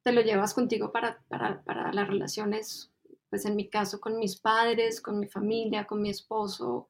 te 0.02 0.12
lo 0.12 0.20
llevas 0.20 0.54
contigo 0.54 0.92
para, 0.92 1.22
para, 1.28 1.92
las 1.92 2.08
relaciones, 2.08 2.92
pues 3.30 3.44
en 3.44 3.56
mi 3.56 3.68
caso 3.68 4.00
con 4.00 4.18
mis 4.18 4.38
padres, 4.40 5.00
con 5.00 5.18
mi 5.18 5.28
familia, 5.28 5.86
con 5.86 6.00
mi 6.00 6.10
esposo, 6.10 6.88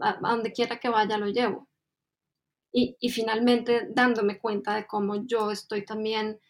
a, 0.00 0.18
donde 0.20 0.52
quiera 0.52 0.78
que 0.78 0.88
vaya 0.88 1.18
lo 1.18 1.26
llevo. 1.26 1.68
Y, 2.72 2.96
y, 3.00 3.10
finalmente 3.10 3.88
dándome 3.90 4.38
cuenta 4.38 4.74
de 4.74 4.86
cómo 4.86 5.24
yo 5.26 5.50
estoy 5.50 5.84
también 5.84 6.40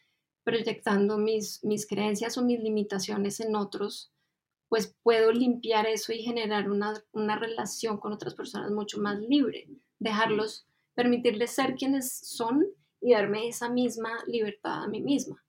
proyectando 0.44 1.18
mis, 1.18 1.62
mis 1.64 1.86
creencias 1.86 2.36
o 2.36 2.44
mis 2.44 2.60
limitaciones 2.60 3.38
en 3.40 3.54
otros 3.54 4.12
pues 4.68 4.94
puedo 5.02 5.32
limpiar 5.32 5.86
eso 5.86 6.12
y 6.12 6.22
generar 6.22 6.68
una, 6.70 6.94
relación 7.38 7.98
con 7.98 8.12
otras 8.12 8.34
personas 8.34 8.70
mucho 8.70 9.00
más 9.00 9.18
libre, 9.20 9.68
dejarlos, 9.98 10.66
permitirles 10.94 11.52
ser 11.52 11.74
quienes 11.74 12.12
son 12.12 12.66
y 13.00 13.12
darme 13.12 13.48
esa 13.48 13.68
misma 13.68 14.10
libertad 14.26 14.84
a 14.84 14.88
mí 14.88 15.00
misma. 15.00 15.42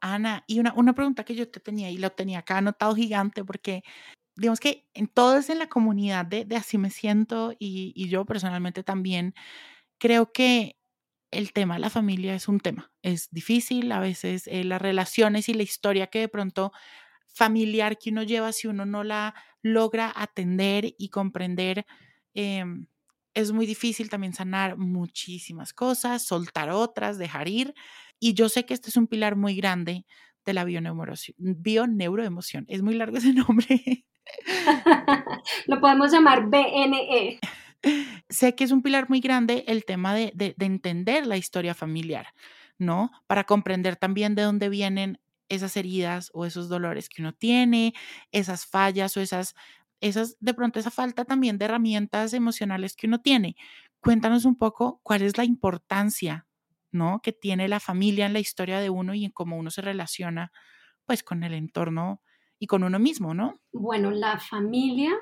Ana, 0.00 0.44
y 0.46 0.60
una, 0.60 0.72
una 0.74 0.94
pregunta 0.94 1.24
que 1.24 1.34
yo 1.34 1.48
te 1.48 1.60
tenía 1.60 1.90
y 1.90 1.98
lo 1.98 2.10
tenía 2.10 2.40
acá 2.40 2.58
anotado 2.58 2.94
gigante 2.94 3.44
porque 3.44 3.82
digamos 4.36 4.60
que 4.60 4.86
en 4.94 5.08
todos 5.08 5.50
en 5.50 5.58
la 5.58 5.68
comunidad 5.68 6.26
de, 6.26 6.46
así 6.56 6.78
me 6.78 6.90
siento 6.90 7.54
y, 7.58 8.08
yo 8.08 8.24
personalmente 8.24 8.84
también 8.84 9.34
creo 9.98 10.32
que 10.32 10.76
el 11.30 11.52
tema 11.52 11.74
de 11.74 11.80
la 11.80 11.90
familia 11.90 12.34
es 12.34 12.48
un 12.48 12.60
tema, 12.60 12.92
es 13.02 13.28
difícil, 13.30 13.90
a 13.92 14.00
veces 14.00 14.46
eh, 14.46 14.64
las 14.64 14.80
relaciones 14.80 15.48
y 15.48 15.54
la 15.54 15.64
historia 15.64 16.06
que 16.06 16.20
de 16.20 16.28
pronto 16.28 16.72
familiar 17.26 17.98
que 17.98 18.10
uno 18.10 18.22
lleva 18.22 18.52
si 18.52 18.68
uno 18.68 18.86
no 18.86 19.04
la 19.04 19.34
logra 19.62 20.12
atender 20.14 20.94
y 20.98 21.08
comprender, 21.08 21.84
em, 22.34 22.86
es 23.36 23.52
muy 23.52 23.66
difícil 23.66 24.08
también 24.08 24.32
sanar 24.32 24.78
muchísimas 24.78 25.74
cosas, 25.74 26.24
soltar 26.24 26.70
otras, 26.70 27.18
dejar 27.18 27.48
ir. 27.48 27.74
Y 28.18 28.32
yo 28.32 28.48
sé 28.48 28.64
que 28.64 28.72
este 28.72 28.88
es 28.88 28.96
un 28.96 29.06
pilar 29.06 29.36
muy 29.36 29.54
grande 29.54 30.06
de 30.46 30.54
la 30.54 30.64
bioneuroemoción. 30.64 32.64
Es 32.66 32.80
muy 32.80 32.94
largo 32.94 33.18
ese 33.18 33.32
nombre. 33.34 34.06
Lo 35.66 35.80
podemos 35.80 36.10
llamar 36.10 36.46
BNE. 36.46 37.38
Sé 38.30 38.54
que 38.54 38.64
es 38.64 38.70
un 38.70 38.80
pilar 38.80 39.10
muy 39.10 39.20
grande 39.20 39.64
el 39.68 39.84
tema 39.84 40.14
de, 40.14 40.32
de, 40.34 40.54
entender 40.64 41.26
la 41.26 41.36
historia 41.36 41.74
familiar, 41.74 42.28
¿no? 42.78 43.10
Para 43.26 43.44
comprender 43.44 43.96
también 43.96 44.34
de 44.34 44.42
dónde 44.42 44.70
vienen 44.70 45.20
esas 45.50 45.76
heridas 45.76 46.30
o 46.32 46.46
esos 46.46 46.70
dolores 46.70 47.10
que 47.10 47.20
uno 47.20 47.34
tiene, 47.34 47.92
esas 48.32 48.66
fallas 48.66 49.16
o 49.16 49.20
esas, 49.20 49.54
esas, 50.00 50.36
de 50.40 50.54
pronto 50.54 50.78
esa 50.78 50.90
falta 50.90 51.24
también 51.24 51.58
de 51.58 51.66
herramientas 51.66 52.32
emocionales 52.34 52.96
que 52.96 53.06
uno 53.06 53.20
tiene. 53.20 53.56
Cuéntanos 54.00 54.44
un 54.44 54.56
poco 54.56 55.00
cuál 55.02 55.22
es 55.22 55.36
la 55.38 55.44
importancia, 55.44 56.46
¿no? 56.92 57.20
Que 57.22 57.32
tiene 57.32 57.68
la 57.68 57.80
familia 57.80 58.26
en 58.26 58.32
la 58.32 58.40
historia 58.40 58.80
de 58.80 58.90
uno 58.90 59.14
y 59.14 59.24
en 59.24 59.32
cómo 59.32 59.56
uno 59.56 59.70
se 59.70 59.82
relaciona, 59.82 60.52
pues, 61.06 61.22
con 61.22 61.42
el 61.42 61.54
entorno 61.54 62.22
y 62.58 62.66
con 62.66 62.84
uno 62.84 62.98
mismo, 62.98 63.34
¿no? 63.34 63.60
Bueno, 63.72 64.10
la 64.10 64.38
familia, 64.38 65.12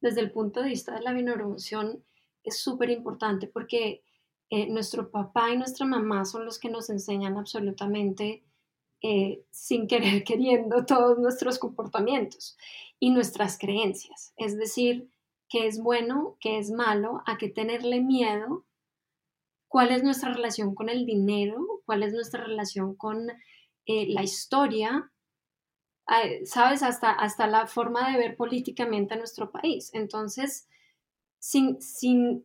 desde 0.00 0.20
el 0.20 0.30
punto 0.30 0.62
de 0.62 0.70
vista 0.70 0.94
de 0.94 1.02
la 1.02 1.12
bioneuroemoción, 1.12 2.04
es 2.44 2.60
súper 2.60 2.90
importante 2.90 3.46
porque 3.46 4.02
eh, 4.50 4.68
nuestro 4.68 5.10
papá 5.10 5.50
y 5.50 5.58
nuestra 5.58 5.86
mamá 5.86 6.24
son 6.24 6.44
los 6.44 6.58
que 6.58 6.70
nos 6.70 6.88
enseñan 6.88 7.36
absolutamente 7.36 8.44
eh, 9.02 9.44
sin 9.50 9.86
querer 9.86 10.24
queriendo 10.24 10.84
todos 10.84 11.18
nuestros 11.18 11.58
comportamientos 11.58 12.56
y 12.98 13.10
nuestras 13.10 13.58
creencias. 13.58 14.32
Es 14.36 14.56
decir, 14.56 15.10
qué 15.48 15.66
es 15.66 15.80
bueno, 15.80 16.36
qué 16.40 16.58
es 16.58 16.70
malo, 16.70 17.22
a 17.26 17.38
qué 17.38 17.48
tenerle 17.48 18.00
miedo, 18.00 18.64
cuál 19.68 19.92
es 19.92 20.02
nuestra 20.02 20.32
relación 20.32 20.74
con 20.74 20.88
el 20.88 21.06
dinero, 21.06 21.82
cuál 21.84 22.02
es 22.02 22.12
nuestra 22.12 22.44
relación 22.44 22.94
con 22.94 23.30
eh, 23.86 24.06
la 24.08 24.22
historia, 24.22 25.10
sabes, 26.44 26.82
hasta, 26.82 27.10
hasta 27.10 27.46
la 27.46 27.66
forma 27.66 28.10
de 28.10 28.18
ver 28.18 28.36
políticamente 28.36 29.14
a 29.14 29.18
nuestro 29.18 29.50
país. 29.50 29.90
Entonces, 29.92 30.68
sin, 31.38 31.80
sin, 31.80 32.44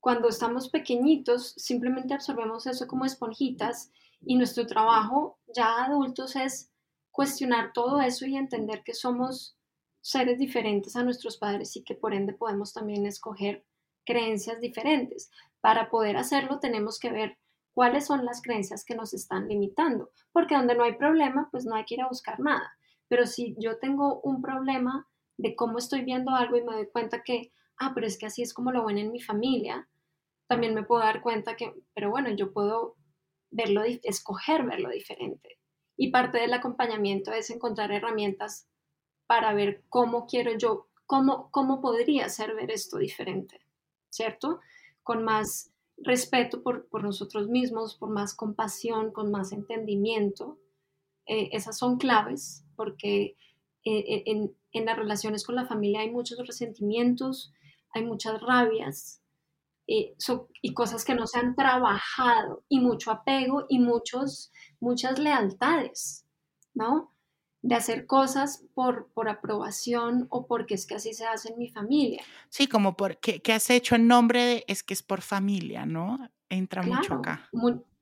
cuando 0.00 0.28
estamos 0.28 0.68
pequeñitos, 0.68 1.54
simplemente 1.56 2.14
absorbemos 2.14 2.66
eso 2.66 2.86
como 2.86 3.04
esponjitas 3.04 3.92
y 4.20 4.36
nuestro 4.36 4.66
trabajo 4.66 5.38
ya 5.54 5.84
adultos 5.84 6.36
es 6.36 6.70
cuestionar 7.10 7.72
todo 7.72 8.00
eso 8.00 8.26
y 8.26 8.36
entender 8.36 8.82
que 8.84 8.94
somos 8.94 9.56
seres 10.00 10.38
diferentes 10.38 10.96
a 10.96 11.02
nuestros 11.02 11.36
padres 11.36 11.76
y 11.76 11.82
que 11.82 11.94
por 11.94 12.14
ende 12.14 12.32
podemos 12.32 12.72
también 12.72 13.06
escoger 13.06 13.64
creencias 14.04 14.60
diferentes. 14.60 15.30
Para 15.60 15.90
poder 15.90 16.16
hacerlo 16.16 16.60
tenemos 16.60 16.98
que 16.98 17.10
ver 17.10 17.38
cuáles 17.74 18.06
son 18.06 18.24
las 18.24 18.42
creencias 18.42 18.84
que 18.84 18.94
nos 18.94 19.14
están 19.14 19.48
limitando, 19.48 20.10
porque 20.32 20.56
donde 20.56 20.74
no 20.74 20.84
hay 20.84 20.94
problema, 20.96 21.48
pues 21.50 21.64
no 21.64 21.74
hay 21.74 21.84
que 21.84 21.94
ir 21.94 22.02
a 22.02 22.08
buscar 22.08 22.40
nada. 22.40 22.72
Pero 23.08 23.26
si 23.26 23.54
yo 23.58 23.78
tengo 23.78 24.20
un 24.20 24.42
problema 24.42 25.06
de 25.36 25.54
cómo 25.54 25.78
estoy 25.78 26.02
viendo 26.04 26.32
algo 26.34 26.56
y 26.56 26.64
me 26.64 26.74
doy 26.74 26.88
cuenta 26.88 27.22
que, 27.22 27.52
ah, 27.78 27.92
pero 27.94 28.06
es 28.06 28.18
que 28.18 28.26
así 28.26 28.42
es 28.42 28.52
como 28.52 28.72
lo 28.72 28.84
ven 28.84 28.98
en 28.98 29.12
mi 29.12 29.20
familia, 29.20 29.88
también 30.46 30.74
me 30.74 30.82
puedo 30.82 31.02
dar 31.02 31.20
cuenta 31.20 31.56
que, 31.56 31.74
pero 31.94 32.10
bueno, 32.10 32.30
yo 32.30 32.52
puedo 32.52 32.96
verlo, 33.50 33.82
escoger 34.02 34.64
verlo 34.64 34.90
diferente. 34.90 35.58
Y 35.96 36.10
parte 36.10 36.38
del 36.38 36.54
acompañamiento 36.54 37.32
es 37.32 37.50
encontrar 37.50 37.90
herramientas 37.90 38.68
para 39.26 39.52
ver 39.52 39.82
cómo 39.88 40.26
quiero 40.26 40.56
yo, 40.56 40.88
cómo, 41.06 41.50
cómo 41.50 41.80
podría 41.80 42.28
ser 42.28 42.54
ver 42.54 42.70
esto 42.70 42.98
diferente, 42.98 43.60
¿cierto? 44.08 44.60
Con 45.02 45.24
más 45.24 45.72
respeto 45.96 46.62
por, 46.62 46.86
nosotros 47.02 47.48
mismos, 47.48 47.96
por 47.96 48.10
más 48.10 48.34
compasión, 48.34 49.12
con 49.12 49.30
más 49.30 49.52
entendimiento. 49.52 50.58
Eh, 51.26 51.50
esas 51.52 51.76
son 51.78 51.98
claves 51.98 52.64
porque 52.76 53.36
eh, 53.84 53.98
eh, 53.98 54.22
en, 54.26 54.54
en, 54.72 54.84
las 54.84 54.96
relaciones 54.96 55.44
con 55.44 55.56
la 55.56 55.66
familia 55.66 56.00
hay 56.00 56.10
muchos 56.10 56.38
resentimientos, 56.46 57.52
hay 57.90 58.04
muchas 58.04 58.40
rabias, 58.40 59.22
eh, 59.90 60.14
y 60.60 60.74
cosas 60.74 61.02
que 61.02 61.14
no 61.14 61.26
se 61.26 61.38
han 61.38 61.56
trabajado 61.56 62.62
y 62.68 62.78
mucho 62.78 63.10
apego 63.10 63.64
y 63.70 63.78
muchos, 63.78 64.52
muchas 64.80 65.18
lealtades, 65.18 66.26
¿no? 66.74 67.14
De 67.62 67.74
hacer 67.74 68.04
cosas 68.04 68.66
por, 68.74 69.08
por 69.14 69.30
aprobación 69.30 70.26
o 70.28 70.46
porque 70.46 70.74
es 70.74 70.86
que 70.86 70.96
así 70.96 71.14
se 71.14 71.24
hace 71.24 71.52
en 71.52 71.58
mi 71.58 71.70
familia. 71.70 72.22
Sí, 72.50 72.66
como 72.66 72.98
porque 72.98 73.40
¿qué 73.40 73.54
has 73.54 73.70
hecho 73.70 73.94
en 73.94 74.06
nombre 74.06 74.44
de 74.44 74.64
es 74.68 74.82
que 74.82 74.92
es 74.92 75.02
por 75.02 75.22
familia, 75.22 75.86
¿no? 75.86 76.18
Entra 76.50 76.82
mucho 76.82 77.14
acá. 77.14 77.48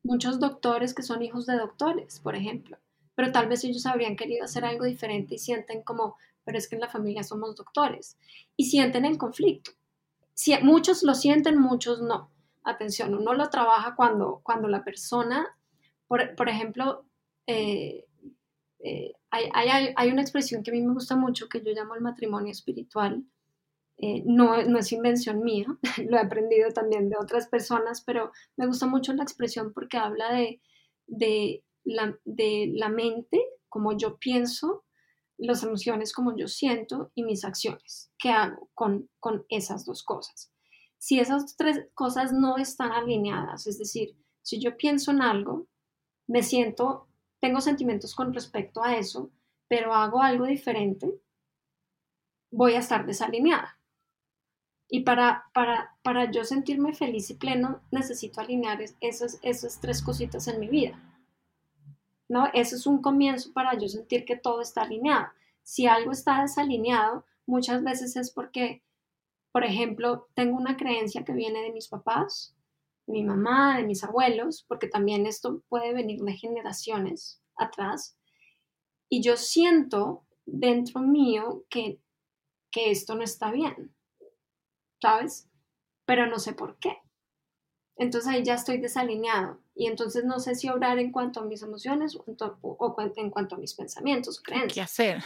muchos 0.03 0.40
doctores 0.40 0.92
que 0.92 1.05
son 1.05 1.22
hijos 1.22 1.46
de 1.46 1.57
doctores, 1.57 2.18
por 2.18 2.35
ejemplo, 2.35 2.79
pero 3.14 3.31
tal 3.31 3.46
vez 3.46 3.62
ellos 3.62 3.87
habrían 3.87 4.16
querido 4.16 4.44
hacer 4.44 4.64
algo 4.64 4.85
diferente 4.85 5.37
y 5.37 5.38
sienten 5.38 5.83
como, 5.83 6.16
pero 6.44 6.59
es 6.59 6.68
que 6.68 6.75
en 6.75 6.81
la 6.81 6.88
familia 6.88 7.22
somos 7.22 7.55
doctores 7.55 8.18
y 8.57 8.64
sienten 8.64 9.05
el 9.05 9.18
conflicto 9.18 9.70
muchos 10.62 11.03
lo 11.03 11.14
sienten, 11.14 11.59
muchos 11.59 12.03
no. 12.03 12.31
Atención, 12.64 13.14
uno 13.14 13.33
lo 13.35 13.49
trabaja 13.49 13.94
cuando, 13.94 14.40
cuando 14.42 14.68
la 14.68 14.83
persona, 14.85 15.57
por, 16.09 16.49
ejemplo, 16.49 17.07
eh, 17.46 18.07
eh, 18.81 19.12
hay, 19.31 20.11
una 20.11 20.22
expresión 20.22 20.62
que 20.62 20.70
a 20.70 20.75
mí 20.75 20.83
me 20.83 20.94
gusta 20.94 21.16
mucho 21.16 21.49
que 21.49 21.62
yo 21.62 21.72
llamo 21.72 21.94
el 21.94 22.01
matrimonio 22.01 22.53
espiritual. 22.53 23.25
Eh, 23.99 24.22
no, 24.27 24.62
no, 24.64 24.79
es 24.79 24.92
invención 24.92 25.42
mía, 25.42 25.66
lo 26.09 26.16
he 26.16 26.20
aprendido 26.20 26.70
también 26.70 27.09
de 27.09 27.16
otras 27.18 27.49
personas, 27.49 28.03
pero 28.03 28.31
me 28.57 28.66
gusta 28.66 28.87
mucho 28.87 29.14
la 29.14 29.22
expresión 29.22 29.72
porque 29.72 29.96
habla 29.96 30.33
de, 30.33 30.61
de, 31.07 31.64
la, 31.85 32.18
de 32.25 32.72
la 32.75 32.90
mente, 32.90 33.40
como 33.68 33.96
yo 33.96 34.18
pienso, 34.18 34.85
las 35.38 35.62
emociones 35.62 36.12
como 36.12 36.37
yo 36.37 36.49
siento 36.49 37.11
y 37.14 37.25
mis 37.25 37.44
acciones. 37.44 38.11
¿Qué 38.18 38.31
hago 38.31 38.70
con, 38.75 39.09
con 39.20 39.44
esas 39.49 39.85
dos 39.85 40.03
cosas? 40.03 40.53
Si 40.99 41.20
esas 41.20 41.57
tres 41.57 41.87
cosas 41.94 42.33
no 42.33 42.57
están 42.57 42.92
alineadas, 42.92 43.66
es 43.66 43.79
decir, 43.79 44.16
si 44.42 44.61
yo 44.61 44.77
pienso 44.77 45.11
en 45.11 45.22
algo, 45.22 45.66
me 46.27 46.42
siento, 46.42 47.09
tengo 47.40 47.61
sentimientos 47.61 48.14
con 48.14 48.33
respecto 48.33 48.83
a 48.83 48.96
eso, 48.96 49.31
pero 49.68 49.94
hago 49.94 50.22
algo 50.22 50.46
diferente, 50.46 51.20
voy 52.51 52.75
a 52.75 52.79
estar 52.79 53.07
desalineada. 53.07 53.79
Y 54.88 55.01
para, 55.01 55.44
para, 55.53 55.96
para 56.03 56.31
yo 56.31 56.44
sentirme 56.44 56.94
feliz 56.94 57.29
y 57.31 57.35
pleno, 57.35 57.83
necesito 57.90 58.40
alinear 58.40 58.81
esas, 59.01 59.38
esas 59.42 59.81
tres 59.81 60.03
cositas 60.03 60.46
en 60.46 60.61
mi 60.61 60.68
vida. 60.68 61.15
¿No? 62.29 62.49
Eso 62.55 62.77
es 62.77 62.87
un 62.87 63.01
comienzo 63.01 63.53
para 63.53 63.79
yo 63.79 63.89
sentir 63.89 64.25
que 64.25 64.37
todo 64.37 64.61
está 64.61 64.83
alineado. 64.83 65.29
Si 65.62 65.87
algo 65.87 66.12
está 66.12 66.43
desalineado, 66.43 67.25
muchas 67.47 67.83
veces 67.83 68.17
es 68.17 68.31
porque, 68.31 68.83
por 69.53 69.65
ejemplo, 69.65 70.29
tengo 70.35 70.57
una 70.57 70.77
creencia 70.77 71.25
que 71.25 71.33
viene 71.33 71.62
de 71.62 71.73
mis 71.73 71.89
papás, 71.89 72.55
de 73.07 73.12
mi 73.12 73.25
mamá, 73.25 73.77
de 73.77 73.85
mis 73.85 74.03
abuelos, 74.05 74.65
porque 74.69 74.89
también 74.89 75.27
esto 75.27 75.62
puede 75.69 75.93
venir 75.93 76.21
de 76.23 76.35
generaciones 76.35 77.41
atrás, 77.57 78.17
y 79.09 79.23
yo 79.23 79.37
siento 79.37 80.27
dentro 80.45 81.01
mío 81.01 81.65
que, 81.71 82.01
que 82.71 82.91
esto 82.91 83.15
no 83.15 83.23
está 83.23 83.51
bien, 83.51 83.95
¿sabes? 85.01 85.49
Pero 86.05 86.27
no 86.27 86.39
sé 86.39 86.53
por 86.53 86.79
qué. 86.79 86.99
Entonces 87.97 88.31
ahí 88.31 88.43
ya 88.43 88.55
estoy 88.55 88.79
desalineado 88.79 89.61
y 89.77 89.87
entonces 89.87 90.25
no 90.25 90.41
sé 90.41 90.55
si 90.55 90.71
obrar 90.71 90.99
en 90.99 91.12
cuanto 91.12 91.41
a 91.41 91.45
mis 91.45 91.62
emociones 91.62 92.17
o 92.17 92.25
en, 92.27 93.31
cuanto 93.31 93.55
a 93.55 93.59
mis 93.59 93.75
pensamientos, 93.75 94.41
creencias. 94.43 94.75
¿Qué 94.75 94.81
hacer? 94.81 95.23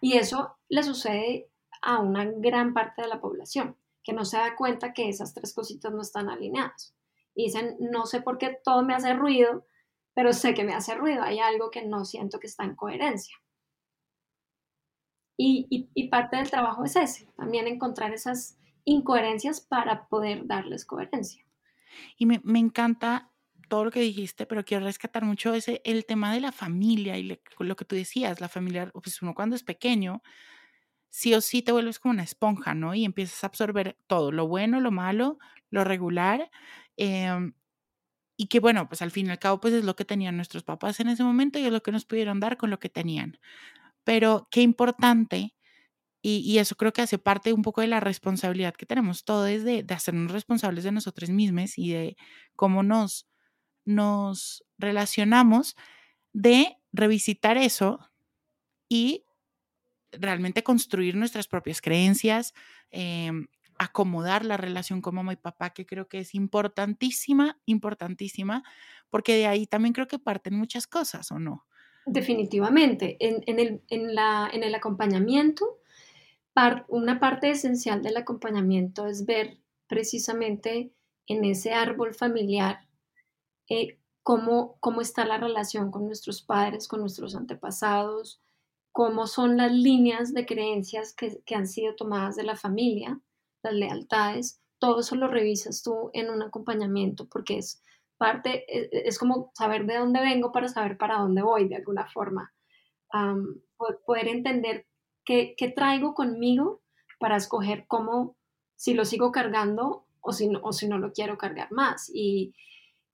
Y 0.00 0.18
eso 0.18 0.56
le 0.68 0.82
sucede 0.82 1.50
a 1.80 2.00
una 2.00 2.24
gran 2.24 2.74
parte 2.74 3.02
de 3.02 3.08
la 3.08 3.20
población, 3.20 3.76
que 4.04 4.12
no 4.12 4.24
se 4.24 4.36
da 4.36 4.54
cuenta 4.56 4.92
que 4.92 5.08
esas 5.08 5.32
tres 5.32 5.54
cositas 5.54 5.92
no 5.92 6.02
están 6.02 6.28
alineadas. 6.28 6.94
Y 7.34 7.44
dicen, 7.44 7.76
no 7.80 8.04
sé 8.04 8.20
por 8.20 8.36
qué 8.36 8.58
todo 8.62 8.82
me 8.82 8.94
hace 8.94 9.14
ruido, 9.14 9.66
pero 10.14 10.34
sé 10.34 10.52
que 10.52 10.64
me 10.64 10.74
hace 10.74 10.94
ruido, 10.94 11.22
hay 11.22 11.38
algo 11.38 11.70
que 11.70 11.84
no 11.84 12.04
siento 12.04 12.38
que 12.38 12.46
está 12.46 12.64
en 12.64 12.76
coherencia. 12.76 13.36
Y, 15.38 15.88
y 15.94 16.08
parte 16.08 16.36
del 16.36 16.50
trabajo 16.50 16.84
es 16.84 16.96
ese, 16.96 17.26
también 17.36 17.66
encontrar 17.66 18.12
esas 18.12 18.58
incoherencias 18.84 19.60
para 19.60 20.08
poder 20.08 20.46
darles 20.46 20.84
coherencia. 20.84 21.45
Y 22.16 22.26
me, 22.26 22.40
me 22.44 22.58
encanta 22.58 23.32
todo 23.68 23.84
lo 23.84 23.90
que 23.90 24.00
dijiste, 24.00 24.46
pero 24.46 24.64
quiero 24.64 24.84
rescatar 24.84 25.24
mucho 25.24 25.54
ese, 25.54 25.80
el 25.84 26.06
tema 26.06 26.32
de 26.32 26.40
la 26.40 26.52
familia 26.52 27.18
y 27.18 27.38
lo 27.58 27.76
que 27.76 27.84
tú 27.84 27.96
decías, 27.96 28.40
la 28.40 28.48
familia, 28.48 28.90
pues 28.92 29.20
uno 29.22 29.34
cuando 29.34 29.56
es 29.56 29.64
pequeño, 29.64 30.22
sí 31.10 31.34
o 31.34 31.40
sí 31.40 31.62
te 31.62 31.72
vuelves 31.72 31.98
como 31.98 32.12
una 32.14 32.22
esponja, 32.24 32.74
¿no? 32.74 32.94
Y 32.94 33.04
empiezas 33.04 33.44
a 33.44 33.48
absorber 33.48 33.98
todo, 34.06 34.32
lo 34.32 34.48
bueno, 34.48 34.80
lo 34.80 34.90
malo, 34.92 35.38
lo 35.70 35.84
regular. 35.84 36.50
Em, 36.96 37.54
y 38.36 38.48
que 38.48 38.60
bueno, 38.60 38.88
pues 38.88 39.02
al 39.02 39.10
fin 39.10 39.26
y 39.28 39.30
al 39.30 39.38
cabo, 39.38 39.60
pues 39.60 39.74
es 39.74 39.84
lo 39.84 39.96
que 39.96 40.04
tenían 40.04 40.36
nuestros 40.36 40.64
papás 40.64 41.00
en 41.00 41.08
ese 41.08 41.24
momento 41.24 41.58
y 41.58 41.64
es 41.66 41.72
lo 41.72 41.82
que 41.82 41.92
nos 41.92 42.04
pudieron 42.06 42.40
dar 42.40 42.56
con 42.58 42.70
lo 42.70 42.78
que 42.80 42.88
tenían. 42.90 43.38
Pero 44.04 44.48
qué 44.52 44.62
importante 44.62 45.55
Y, 46.28 46.58
eso 46.58 46.74
creo 46.74 46.92
que 46.92 47.02
hace 47.02 47.18
parte 47.18 47.52
un 47.52 47.62
poco 47.62 47.82
de 47.82 47.86
la 47.86 48.00
responsabilidad 48.00 48.74
que 48.74 48.84
tenemos 48.84 49.24
todos 49.24 49.46
de, 49.46 49.84
de 49.84 49.94
hacernos 49.94 50.32
responsables 50.32 50.82
de 50.82 50.90
nosotros 50.90 51.30
mismos 51.30 51.78
y 51.78 51.92
de 51.92 52.16
cómo 52.56 52.82
nos, 52.82 53.28
nos 53.84 54.64
relacionamos, 54.76 55.76
de 56.32 56.78
revisitar 56.92 57.58
eso 57.58 58.00
y 58.88 59.24
realmente 60.10 60.64
construir 60.64 61.14
nuestras 61.14 61.46
propias 61.46 61.80
creencias, 61.80 62.54
em, 62.90 63.46
acomodar 63.78 64.44
la 64.44 64.56
relación 64.56 65.02
con 65.02 65.14
mamá 65.14 65.32
y 65.32 65.36
papá, 65.36 65.70
que 65.70 65.86
creo 65.86 66.08
que 66.08 66.18
es 66.18 66.34
importantísima, 66.34 67.60
importantísima, 67.66 68.64
porque 69.10 69.36
de 69.36 69.46
ahí 69.46 69.68
también 69.68 69.92
creo 69.92 70.08
que 70.08 70.18
parten 70.18 70.56
muchas 70.56 70.88
cosas, 70.88 71.30
¿o 71.30 71.38
no? 71.38 71.66
Definitivamente. 72.04 73.16
En, 73.20 73.60
el, 73.60 73.82
en, 73.88 74.14
la, 74.14 74.50
en 74.52 74.64
el, 74.64 74.74
acompañamiento, 74.74 75.78
una 76.88 77.20
parte 77.20 77.50
esencial 77.50 78.02
del 78.02 78.16
acompañamiento 78.16 79.06
es 79.06 79.26
ver 79.26 79.58
precisamente 79.88 80.92
en 81.26 81.44
ese 81.44 81.74
árbol 81.74 82.14
familiar 82.14 82.86
eh, 83.68 83.98
cómo, 84.22 84.76
cómo 84.80 85.00
está 85.00 85.24
la 85.24 85.38
relación 85.38 85.90
con 85.90 86.06
nuestros 86.06 86.42
padres, 86.42 86.88
con 86.88 87.00
nuestros 87.00 87.36
antepasados, 87.36 88.40
cómo 88.92 89.26
son 89.26 89.56
las 89.56 89.72
líneas 89.72 90.32
de 90.32 90.46
creencias 90.46 91.14
que, 91.14 91.42
que 91.44 91.54
han 91.54 91.66
sido 91.66 91.94
tomadas 91.94 92.36
de 92.36 92.44
la 92.44 92.56
familia, 92.56 93.20
las 93.62 93.74
lealtades, 93.74 94.60
todo 94.78 95.00
eso 95.00 95.16
lo 95.16 95.28
revisas 95.28 95.82
tú 95.82 96.10
en 96.12 96.30
un 96.30 96.42
acompañamiento 96.42 97.28
porque 97.28 97.58
es 97.58 97.82
parte, 98.16 98.64
e, 98.68 98.88
e, 98.92 99.08
es, 99.08 99.18
como 99.18 99.50
saber 99.54 99.86
de 99.86 99.98
dónde 99.98 100.20
vengo 100.20 100.52
para 100.52 100.68
saber 100.68 100.96
para 100.96 101.18
dónde 101.18 101.42
voy 101.42 101.68
de 101.68 101.76
alguna 101.76 102.06
forma. 102.06 102.52
poder 104.06 104.28
entender 104.28 104.86
qué, 105.26 105.72
traigo 105.74 106.14
conmigo 106.14 106.80
para 107.18 107.36
escoger 107.36 107.84
cómo, 107.86 108.36
si 108.76 108.94
lo 108.94 109.04
sigo 109.04 109.32
cargando 109.32 110.06
o 110.20 110.32
si 110.32 110.48
no, 110.48 110.60
o 110.62 110.72
si 110.72 110.88
no 110.88 110.98
lo 110.98 111.12
quiero 111.12 111.36
cargar 111.36 111.70
más. 111.72 112.10
Y, 112.14 112.54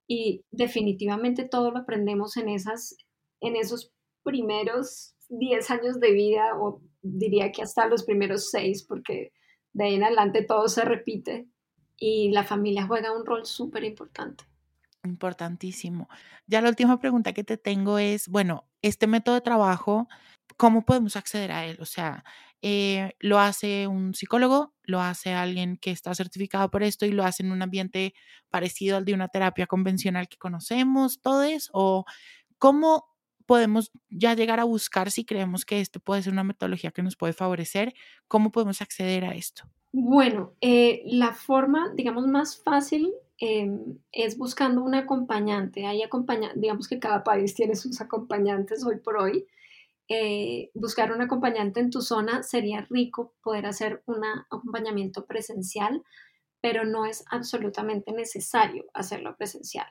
y 0.07 0.45
definitivamente 0.51 1.49
todo 1.49 1.71
lo 1.73 1.79
aprendemos 1.79 2.37
en, 2.37 2.49
esas, 2.49 2.97
en 3.41 3.57
esos 3.57 3.93
primeros 4.23 5.17
10 5.29 5.71
años 5.71 6.01
de 6.01 6.13
vida, 6.13 6.57
o 6.59 6.81
diría 7.01 7.51
que 7.51 7.63
hasta 7.63 7.87
los 7.87 8.05
primeros 8.05 8.51
6, 8.51 8.85
porque 8.87 9.33
de 9.73 9.85
ahí 9.85 9.95
en 9.95 10.05
adelante 10.05 10.45
todo 10.45 10.69
se 10.69 10.85
repite 10.85 11.49
y 11.97 12.31
la 12.31 12.45
familia 12.45 12.87
juega 12.87 13.17
un 13.17 13.25
rol 13.25 13.47
súper 13.47 13.85
importante. 13.85 14.45
Importantísimo. 15.05 16.09
Ya 16.47 16.61
la 16.61 16.69
última 16.69 17.01
pregunta 17.01 17.33
que 17.33 17.45
te 17.45 17.57
tengo 17.57 17.99
es, 17.99 18.29
bueno, 18.29 18.65
este 18.83 19.07
método 19.07 19.37
de 19.37 19.41
trabajo, 19.41 20.09
¿cómo 20.63 20.85
podemos 20.85 21.17
acceder 21.17 21.51
a 21.51 21.67
él? 21.67 21.77
O 21.81 21.85
sea, 21.85 22.23
eh, 22.63 23.15
lo 23.19 23.41
hace 23.41 23.89
un 23.89 24.15
psicólogo, 24.15 24.73
lo 24.85 25.01
hace 25.01 25.33
alguien 25.33 25.77
que 25.77 25.91
está 25.91 26.15
certificado 26.15 26.71
por 26.71 26.85
esto 26.85 27.05
y 27.05 27.11
lo 27.11 27.25
hace 27.25 27.43
en 27.43 27.51
un 27.51 27.63
ambiente 27.63 28.15
parecido 28.49 28.97
al 28.97 29.05
de 29.05 29.13
una 29.13 29.27
terapia 29.27 29.67
convencional 29.67 30.29
que 30.29 30.37
conocemos, 30.37 31.21
todo 31.21 31.43
eso, 31.43 31.69
o 31.75 32.05
cómo 32.59 33.07
podemos 33.45 33.91
ya 34.09 34.35
llegar 34.35 34.61
a 34.61 34.65
buscar 34.65 35.11
si 35.11 35.25
creemos 35.25 35.65
que 35.65 35.81
esto 35.81 35.99
puede 35.99 36.23
ser 36.23 36.33
una 36.33 36.45
metodología 36.45 36.93
que 36.93 37.03
nos 37.03 37.17
puede 37.17 37.33
favorecer, 37.33 37.93
cómo 38.29 38.53
podemos 38.53 38.81
acceder 38.83 39.25
a 39.25 39.35
esto. 39.35 39.65
Bueno, 39.91 40.53
eh, 40.61 41.03
la 41.07 41.33
forma, 41.33 41.93
digamos, 41.97 42.29
más 42.29 42.57
fácil 42.63 43.13
em, 43.39 43.99
es 44.13 44.39
buscando 44.39 44.85
un 44.85 44.95
acompañante. 44.95 45.87
Hay 45.87 46.03
acompañantes, 46.03 46.61
digamos 46.61 46.87
que 46.87 47.01
cada 47.01 47.25
país 47.25 47.53
tiene 47.53 47.75
sus 47.75 48.01
acompañantes 48.01 48.87
hoy 48.87 48.99
por 48.99 49.17
hoy. 49.17 49.45
Eh, 50.09 50.71
buscar 50.75 51.13
un 51.13 51.23
acompañante 51.23 51.81
en 51.81 51.91
tu 51.91 52.01
zona 52.01 52.43
sería 52.43 52.87
rico 52.91 53.35
poder 53.43 53.67
hacer 53.67 54.03
un 54.07 54.25
acompañamiento 54.25 55.27
presencial, 55.27 56.03
pero 56.61 56.85
no 56.85 57.07
es 57.07 57.25
absolutamente 57.31 58.13
necesario 58.13 58.85
hacerlo 58.95 59.37
presencial. 59.37 59.87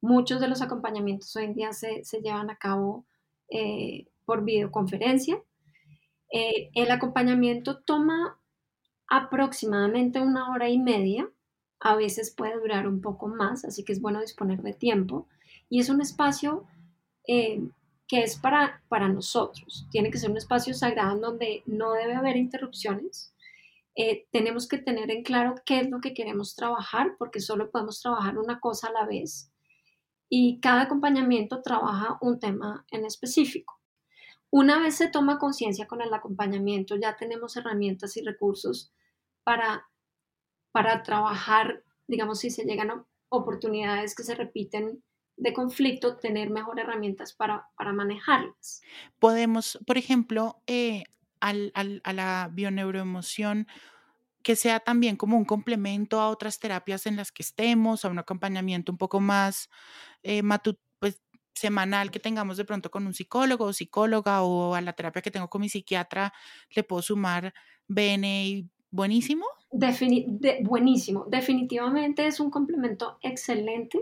Muchos 0.00 0.40
de 0.40 0.48
los 0.48 0.62
acompañamientos 0.62 1.34
hoy 1.36 1.44
en 1.44 1.54
día 1.54 1.72
se, 1.72 2.02
llevan 2.22 2.50
a 2.50 2.56
cabo 2.56 3.06
eh, 3.50 4.06
por 4.24 4.44
videoconferencia. 4.44 5.42
el 6.30 6.90
acompañamiento 6.90 7.82
toma 7.82 8.38
aproximadamente 9.08 10.20
una 10.20 10.50
hora 10.50 10.68
y 10.68 10.78
media. 10.78 11.30
A 11.80 11.94
veces 11.94 12.34
puede 12.34 12.58
durar 12.58 12.88
un 12.88 13.00
poco 13.00 13.28
más, 13.28 13.64
así 13.64 13.84
que 13.84 13.92
es 13.92 14.00
bueno 14.00 14.20
disponer 14.20 14.62
de 14.62 14.72
tiempo. 14.72 15.28
Y 15.68 15.80
es 15.80 15.88
un 15.88 16.00
espacio 16.00 16.66
eh, 17.26 17.60
que 18.08 18.22
es 18.22 18.36
para, 18.36 18.82
para 18.88 19.08
nosotros. 19.08 19.86
Tiene 19.90 20.10
que 20.10 20.18
ser 20.18 20.30
un 20.30 20.36
espacio 20.36 20.74
sagrado 20.74 21.18
donde 21.18 21.62
no 21.66 21.92
debe 21.92 22.14
haber 22.14 22.36
interrupciones. 22.36 23.34
Eh, 23.96 24.26
tenemos 24.30 24.68
que 24.68 24.78
tener 24.78 25.10
en 25.10 25.22
claro 25.22 25.54
qué 25.64 25.80
es 25.80 25.90
lo 25.90 26.00
que 26.00 26.14
queremos 26.14 26.54
trabajar, 26.54 27.16
porque 27.18 27.40
solo 27.40 27.70
podemos 27.70 28.00
trabajar 28.00 28.38
una 28.38 28.60
cosa 28.60 28.88
a 28.88 28.92
la 28.92 29.06
vez. 29.06 29.50
Y 30.28 30.60
cada 30.60 30.82
acompañamiento 30.82 31.62
trabaja 31.62 32.18
un 32.20 32.38
tema 32.38 32.84
en 32.90 33.04
específico. 33.04 33.80
Una 34.50 34.80
vez 34.80 34.96
se 34.96 35.08
toma 35.08 35.38
conciencia 35.38 35.86
con 35.86 36.02
el 36.02 36.12
acompañamiento, 36.14 36.96
ya 36.96 37.16
tenemos 37.16 37.56
herramientas 37.56 38.16
y 38.16 38.22
recursos 38.22 38.92
para, 39.44 39.88
para 40.72 41.02
trabajar, 41.02 41.82
digamos, 42.06 42.40
si 42.40 42.50
se 42.50 42.64
llegan 42.64 43.06
oportunidades 43.28 44.14
que 44.14 44.22
se 44.22 44.34
repiten 44.34 45.02
de 45.36 45.52
conflicto, 45.52 46.16
tener 46.16 46.50
mejor 46.50 46.80
herramientas 46.80 47.32
para, 47.32 47.68
para 47.76 47.92
manejarlas. 47.92 48.80
Podemos, 49.18 49.78
por 49.86 49.98
ejemplo, 49.98 50.62
eh, 50.66 51.04
a 51.40 51.52
la 51.52 52.50
bioneuroemoción, 52.52 53.66
que 54.42 54.56
sea 54.56 54.80
también 54.80 55.16
como 55.16 55.36
un 55.36 55.44
complemento 55.44 56.20
a 56.20 56.28
otras 56.28 56.58
terapias 56.60 57.06
en 57.06 57.16
las 57.16 57.32
que 57.32 57.42
estemos, 57.42 58.04
a 58.04 58.08
un 58.08 58.18
acompañamiento 58.18 58.92
un 58.92 58.98
poco 58.98 59.20
más 59.20 59.68
eh, 60.22 60.40
pues, 61.00 61.20
semanal 61.52 62.10
que 62.10 62.20
tengamos 62.20 62.56
de 62.56 62.64
pronto 62.64 62.90
con 62.90 63.06
un 63.06 63.12
psicólogo 63.12 63.64
o 63.64 63.72
psicóloga 63.72 64.42
o 64.42 64.74
a 64.74 64.80
la 64.80 64.92
terapia 64.92 65.20
que 65.20 65.30
tengo 65.30 65.50
con 65.50 65.62
mi 65.62 65.68
psiquiatra, 65.68 66.32
le 66.70 66.84
puedo 66.84 67.02
sumar 67.02 67.52
BNI 67.88 68.70
buenísimo. 68.90 69.46
buenísimo. 70.62 71.26
Definitivamente 71.28 72.26
es 72.26 72.40
un 72.40 72.50
complemento 72.50 73.18
excelente 73.22 74.00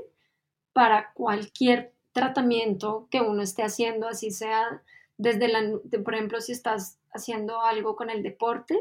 para 0.74 1.12
cualquier 1.14 1.94
tratamiento 2.12 3.08
que 3.10 3.22
uno 3.22 3.42
esté 3.42 3.62
haciendo, 3.62 4.06
así 4.06 4.30
sea 4.30 4.82
desde 5.16 5.48
la, 5.48 5.62
por 6.04 6.14
ejemplo, 6.14 6.42
si 6.42 6.52
estás 6.52 6.98
haciendo 7.14 7.62
algo 7.62 7.96
con 7.96 8.10
el 8.10 8.22
deporte 8.22 8.78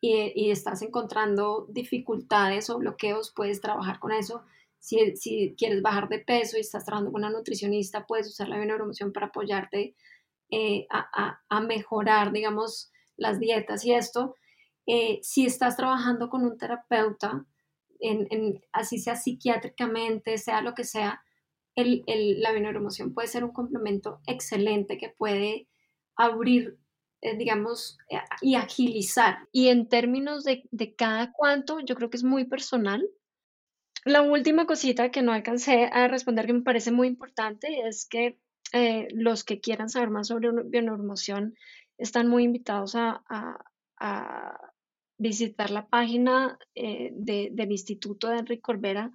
y, 0.00 0.50
estás 0.50 0.82
encontrando 0.82 1.66
dificultades 1.70 2.70
o 2.70 2.78
bloqueos, 2.78 3.32
puedes 3.34 3.60
trabajar 3.60 3.98
con 3.98 4.12
eso 4.12 4.44
si, 4.84 5.54
quieres 5.56 5.80
bajar 5.80 6.08
de 6.08 6.18
peso 6.18 6.58
y 6.58 6.60
estás 6.60 6.84
trabajando 6.84 7.10
con 7.10 7.22
una 7.22 7.30
nutricionista, 7.30 8.06
puedes 8.06 8.28
usar 8.28 8.48
la 8.48 8.56
bioneuromoción 8.56 9.12
para 9.12 9.26
apoyarte 9.26 9.94
eh, 10.50 10.86
a, 10.90 11.60
mejorar, 11.62 12.32
digamos, 12.32 12.92
las 13.16 13.40
dietas 13.40 13.84
y 13.86 13.94
esto. 13.94 14.36
Eh, 14.86 15.20
si 15.22 15.46
estás 15.46 15.76
trabajando 15.76 16.28
con 16.28 16.44
un 16.44 16.58
terapeuta, 16.58 17.46
en, 18.00 18.60
así 18.72 18.98
sea 18.98 19.16
psiquiátricamente, 19.16 20.38
sea 20.38 20.62
lo 20.62 20.74
que 20.74 20.84
sea, 20.84 21.22
el, 21.76 22.04
la 22.40 22.52
bioneuromoción 22.52 23.14
puede 23.14 23.28
ser 23.28 23.44
un 23.44 23.52
complemento 23.52 24.20
excelente 24.26 24.98
que 24.98 25.08
puede 25.08 25.68
abrir, 26.16 26.78
eh, 27.20 27.36
digamos, 27.36 27.98
y 28.40 28.54
agilizar. 28.54 29.48
Y 29.52 29.68
en 29.68 29.88
términos 29.88 30.44
de, 30.44 30.62
de 30.70 30.94
cada 30.94 31.32
cuánto, 31.32 31.80
yo 31.80 31.96
creo 31.96 32.10
que 32.10 32.16
es 32.16 32.24
muy 32.24 32.44
personal 32.44 33.08
la 34.04 34.20
última 34.20 34.66
cosita 34.66 35.10
que 35.10 35.22
no 35.22 35.32
alcancé 35.32 35.88
a 35.90 36.08
responder 36.08 36.46
que 36.46 36.52
me 36.52 36.60
parece 36.60 36.92
muy 36.92 37.08
importante 37.08 37.86
es 37.86 38.06
que 38.06 38.38
eh, 38.72 39.08
los 39.12 39.44
que 39.44 39.60
quieran 39.60 39.88
saber 39.88 40.10
más 40.10 40.28
sobre 40.28 40.50
bionormación 40.64 41.54
están 41.96 42.28
muy 42.28 42.44
invitados 42.44 42.96
a, 42.96 43.22
visitar 45.18 45.70
la 45.70 45.86
página 45.86 46.58
eh, 46.74 47.10
del 47.14 47.70
Instituto 47.70 48.28
de 48.28 48.38
Enrique 48.38 48.62
Corbera 48.62 49.12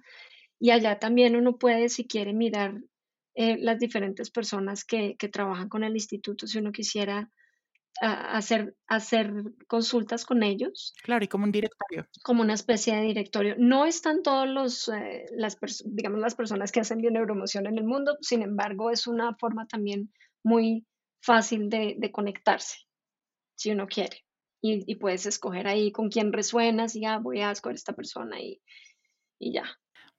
y 0.58 0.70
allá 0.70 0.98
también 0.98 1.36
uno 1.36 1.58
puede, 1.58 1.88
si 1.88 2.06
quiere, 2.06 2.32
mirar 2.32 2.80
eh, 3.34 3.56
las 3.58 3.78
diferentes 3.78 4.30
personas 4.30 4.84
que, 4.84 5.16
que, 5.16 5.28
trabajan 5.28 5.68
con 5.68 5.84
el 5.84 5.94
instituto, 5.94 6.46
si 6.46 6.58
uno 6.58 6.72
quisiera 6.72 7.30
hacer, 8.00 8.74
hacer 8.86 9.32
consultas 9.66 10.24
con 10.24 10.42
ellos. 10.42 10.94
Claro, 11.02 11.24
y 11.24 11.28
como 11.28 11.44
un 11.44 11.52
directorio. 11.52 12.06
Como 12.22 12.42
una 12.42 12.54
especie 12.54 12.94
de 12.96 13.02
directorio. 13.02 13.56
No 13.58 13.84
están 13.84 14.22
todos 14.22 14.48
los, 14.48 14.88
eh, 14.88 15.26
las, 15.36 15.58
digamos, 15.84 16.20
las 16.20 16.34
personas 16.34 16.72
que 16.72 16.80
hacen 16.80 16.98
bioneuromoción 16.98 17.66
en 17.66 17.78
el 17.78 17.84
mundo, 17.84 18.16
sin 18.20 18.42
embargo, 18.42 18.90
es 18.90 19.06
una 19.06 19.34
forma 19.36 19.66
también 19.66 20.12
muy 20.42 20.86
fácil 21.22 21.68
de, 21.68 21.96
de 21.98 22.10
conectarse, 22.10 22.78
si 23.54 23.70
uno 23.70 23.86
quiere. 23.86 24.24
Y, 24.62 24.94
puedes 24.96 25.24
escoger 25.24 25.66
ahí 25.66 25.90
con 25.90 26.10
quién 26.10 26.32
resuenas 26.32 26.94
y 26.94 27.00
ya 27.00 27.18
voy 27.18 27.40
a 27.40 27.50
escoger 27.50 27.76
esta 27.76 27.94
persona 27.94 28.40
y, 28.40 28.60
y 29.38 29.54
ya. 29.54 29.64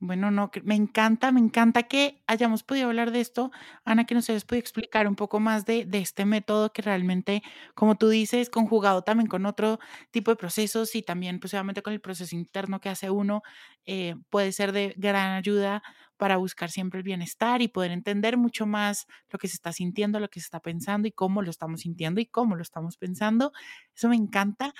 Bueno, 0.03 0.31
no, 0.31 0.49
me 0.63 0.73
encanta, 0.73 1.31
me 1.31 1.39
encanta 1.39 1.83
que 1.83 2.23
hayamos 2.25 2.63
podido 2.63 2.87
hablar 2.87 3.11
de 3.11 3.21
esto. 3.21 3.51
Ana, 3.85 4.05
que 4.07 4.15
nos 4.15 4.27
hayas 4.31 4.45
podido 4.45 4.61
explicar 4.61 5.07
un 5.07 5.15
poco 5.15 5.39
más 5.39 5.63
de, 5.65 5.85
de, 5.85 5.99
este 5.99 6.25
método 6.25 6.73
que 6.73 6.81
realmente, 6.81 7.43
como 7.75 7.95
tú 7.95 8.09
dices, 8.09 8.49
conjugado 8.49 9.03
también 9.03 9.27
con 9.27 9.45
otro 9.45 9.79
tipo 10.09 10.31
de 10.31 10.37
procesos 10.37 10.95
y 10.95 11.03
también, 11.03 11.39
pues 11.39 11.53
obviamente 11.53 11.83
con 11.83 11.93
el 11.93 12.01
proceso 12.01 12.35
interno 12.35 12.81
que 12.81 12.89
hace 12.89 13.11
uno, 13.11 13.43
eh, 13.85 14.15
puede 14.31 14.51
ser 14.53 14.71
de 14.71 14.95
gran 14.97 15.33
ayuda 15.33 15.83
para 16.21 16.37
buscar 16.37 16.69
siempre 16.69 16.99
el 16.99 17.03
bienestar 17.03 17.63
y 17.63 17.67
poder 17.67 17.89
entender 17.89 18.37
mucho 18.37 18.67
más 18.67 19.07
lo 19.31 19.39
que 19.39 19.47
se 19.47 19.55
está 19.55 19.73
sintiendo, 19.73 20.19
lo 20.19 20.29
que 20.29 20.39
se 20.39 20.43
está 20.43 20.59
pensando 20.59 21.07
y 21.07 21.11
cómo 21.11 21.41
lo 21.41 21.49
estamos 21.49 21.81
sintiendo 21.81 22.21
y 22.21 22.27
cómo 22.27 22.55
lo 22.55 22.61
estamos 22.61 22.95
pensando. 22.95 23.53
Eso 23.95 24.07
me 24.07 24.17
encanta. 24.17 24.75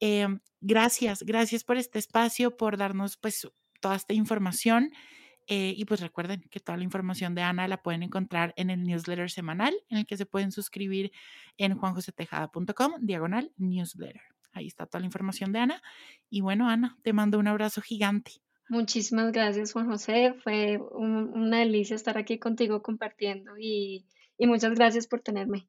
Eh, 0.00 0.26
gracias, 0.60 1.22
gracias 1.22 1.62
por 1.62 1.76
este 1.76 2.00
espacio, 2.00 2.56
por 2.56 2.76
darnos 2.76 3.16
pues 3.18 3.48
toda 3.80 3.94
esta 3.94 4.14
información. 4.14 4.90
Eh, 5.46 5.74
y 5.76 5.84
pues 5.84 6.00
recuerden 6.00 6.42
que 6.50 6.58
toda 6.58 6.76
la 6.76 6.82
información 6.82 7.36
de 7.36 7.42
Ana 7.42 7.68
la 7.68 7.84
pueden 7.84 8.02
encontrar 8.02 8.52
en 8.56 8.68
el 8.68 8.82
newsletter 8.82 9.30
semanal, 9.30 9.72
en 9.90 9.98
el 9.98 10.06
que 10.06 10.16
se 10.16 10.26
pueden 10.26 10.50
suscribir 10.50 11.12
en 11.56 11.76
juanjosetejada.com, 11.76 12.94
diagonal 13.00 13.52
newsletter. 13.58 14.22
Ahí 14.50 14.66
está 14.66 14.86
toda 14.86 14.98
la 14.98 15.06
información 15.06 15.52
de 15.52 15.60
Ana. 15.60 15.82
Y 16.28 16.40
bueno, 16.40 16.68
Ana, 16.68 16.98
te 17.04 17.12
mando 17.12 17.38
un 17.38 17.46
abrazo 17.46 17.80
gigante. 17.80 18.42
Muchísimas 18.70 19.32
gracias, 19.32 19.72
Juan 19.72 19.88
José. 19.88 20.32
Fue 20.44 20.78
una 20.78 21.58
delicia 21.58 21.96
estar 21.96 22.16
aquí 22.16 22.38
contigo 22.38 22.82
compartiendo 22.82 23.58
y, 23.58 24.06
y 24.38 24.46
muchas 24.46 24.74
gracias 24.76 25.06
por 25.08 25.20
tenerme. 25.20 25.68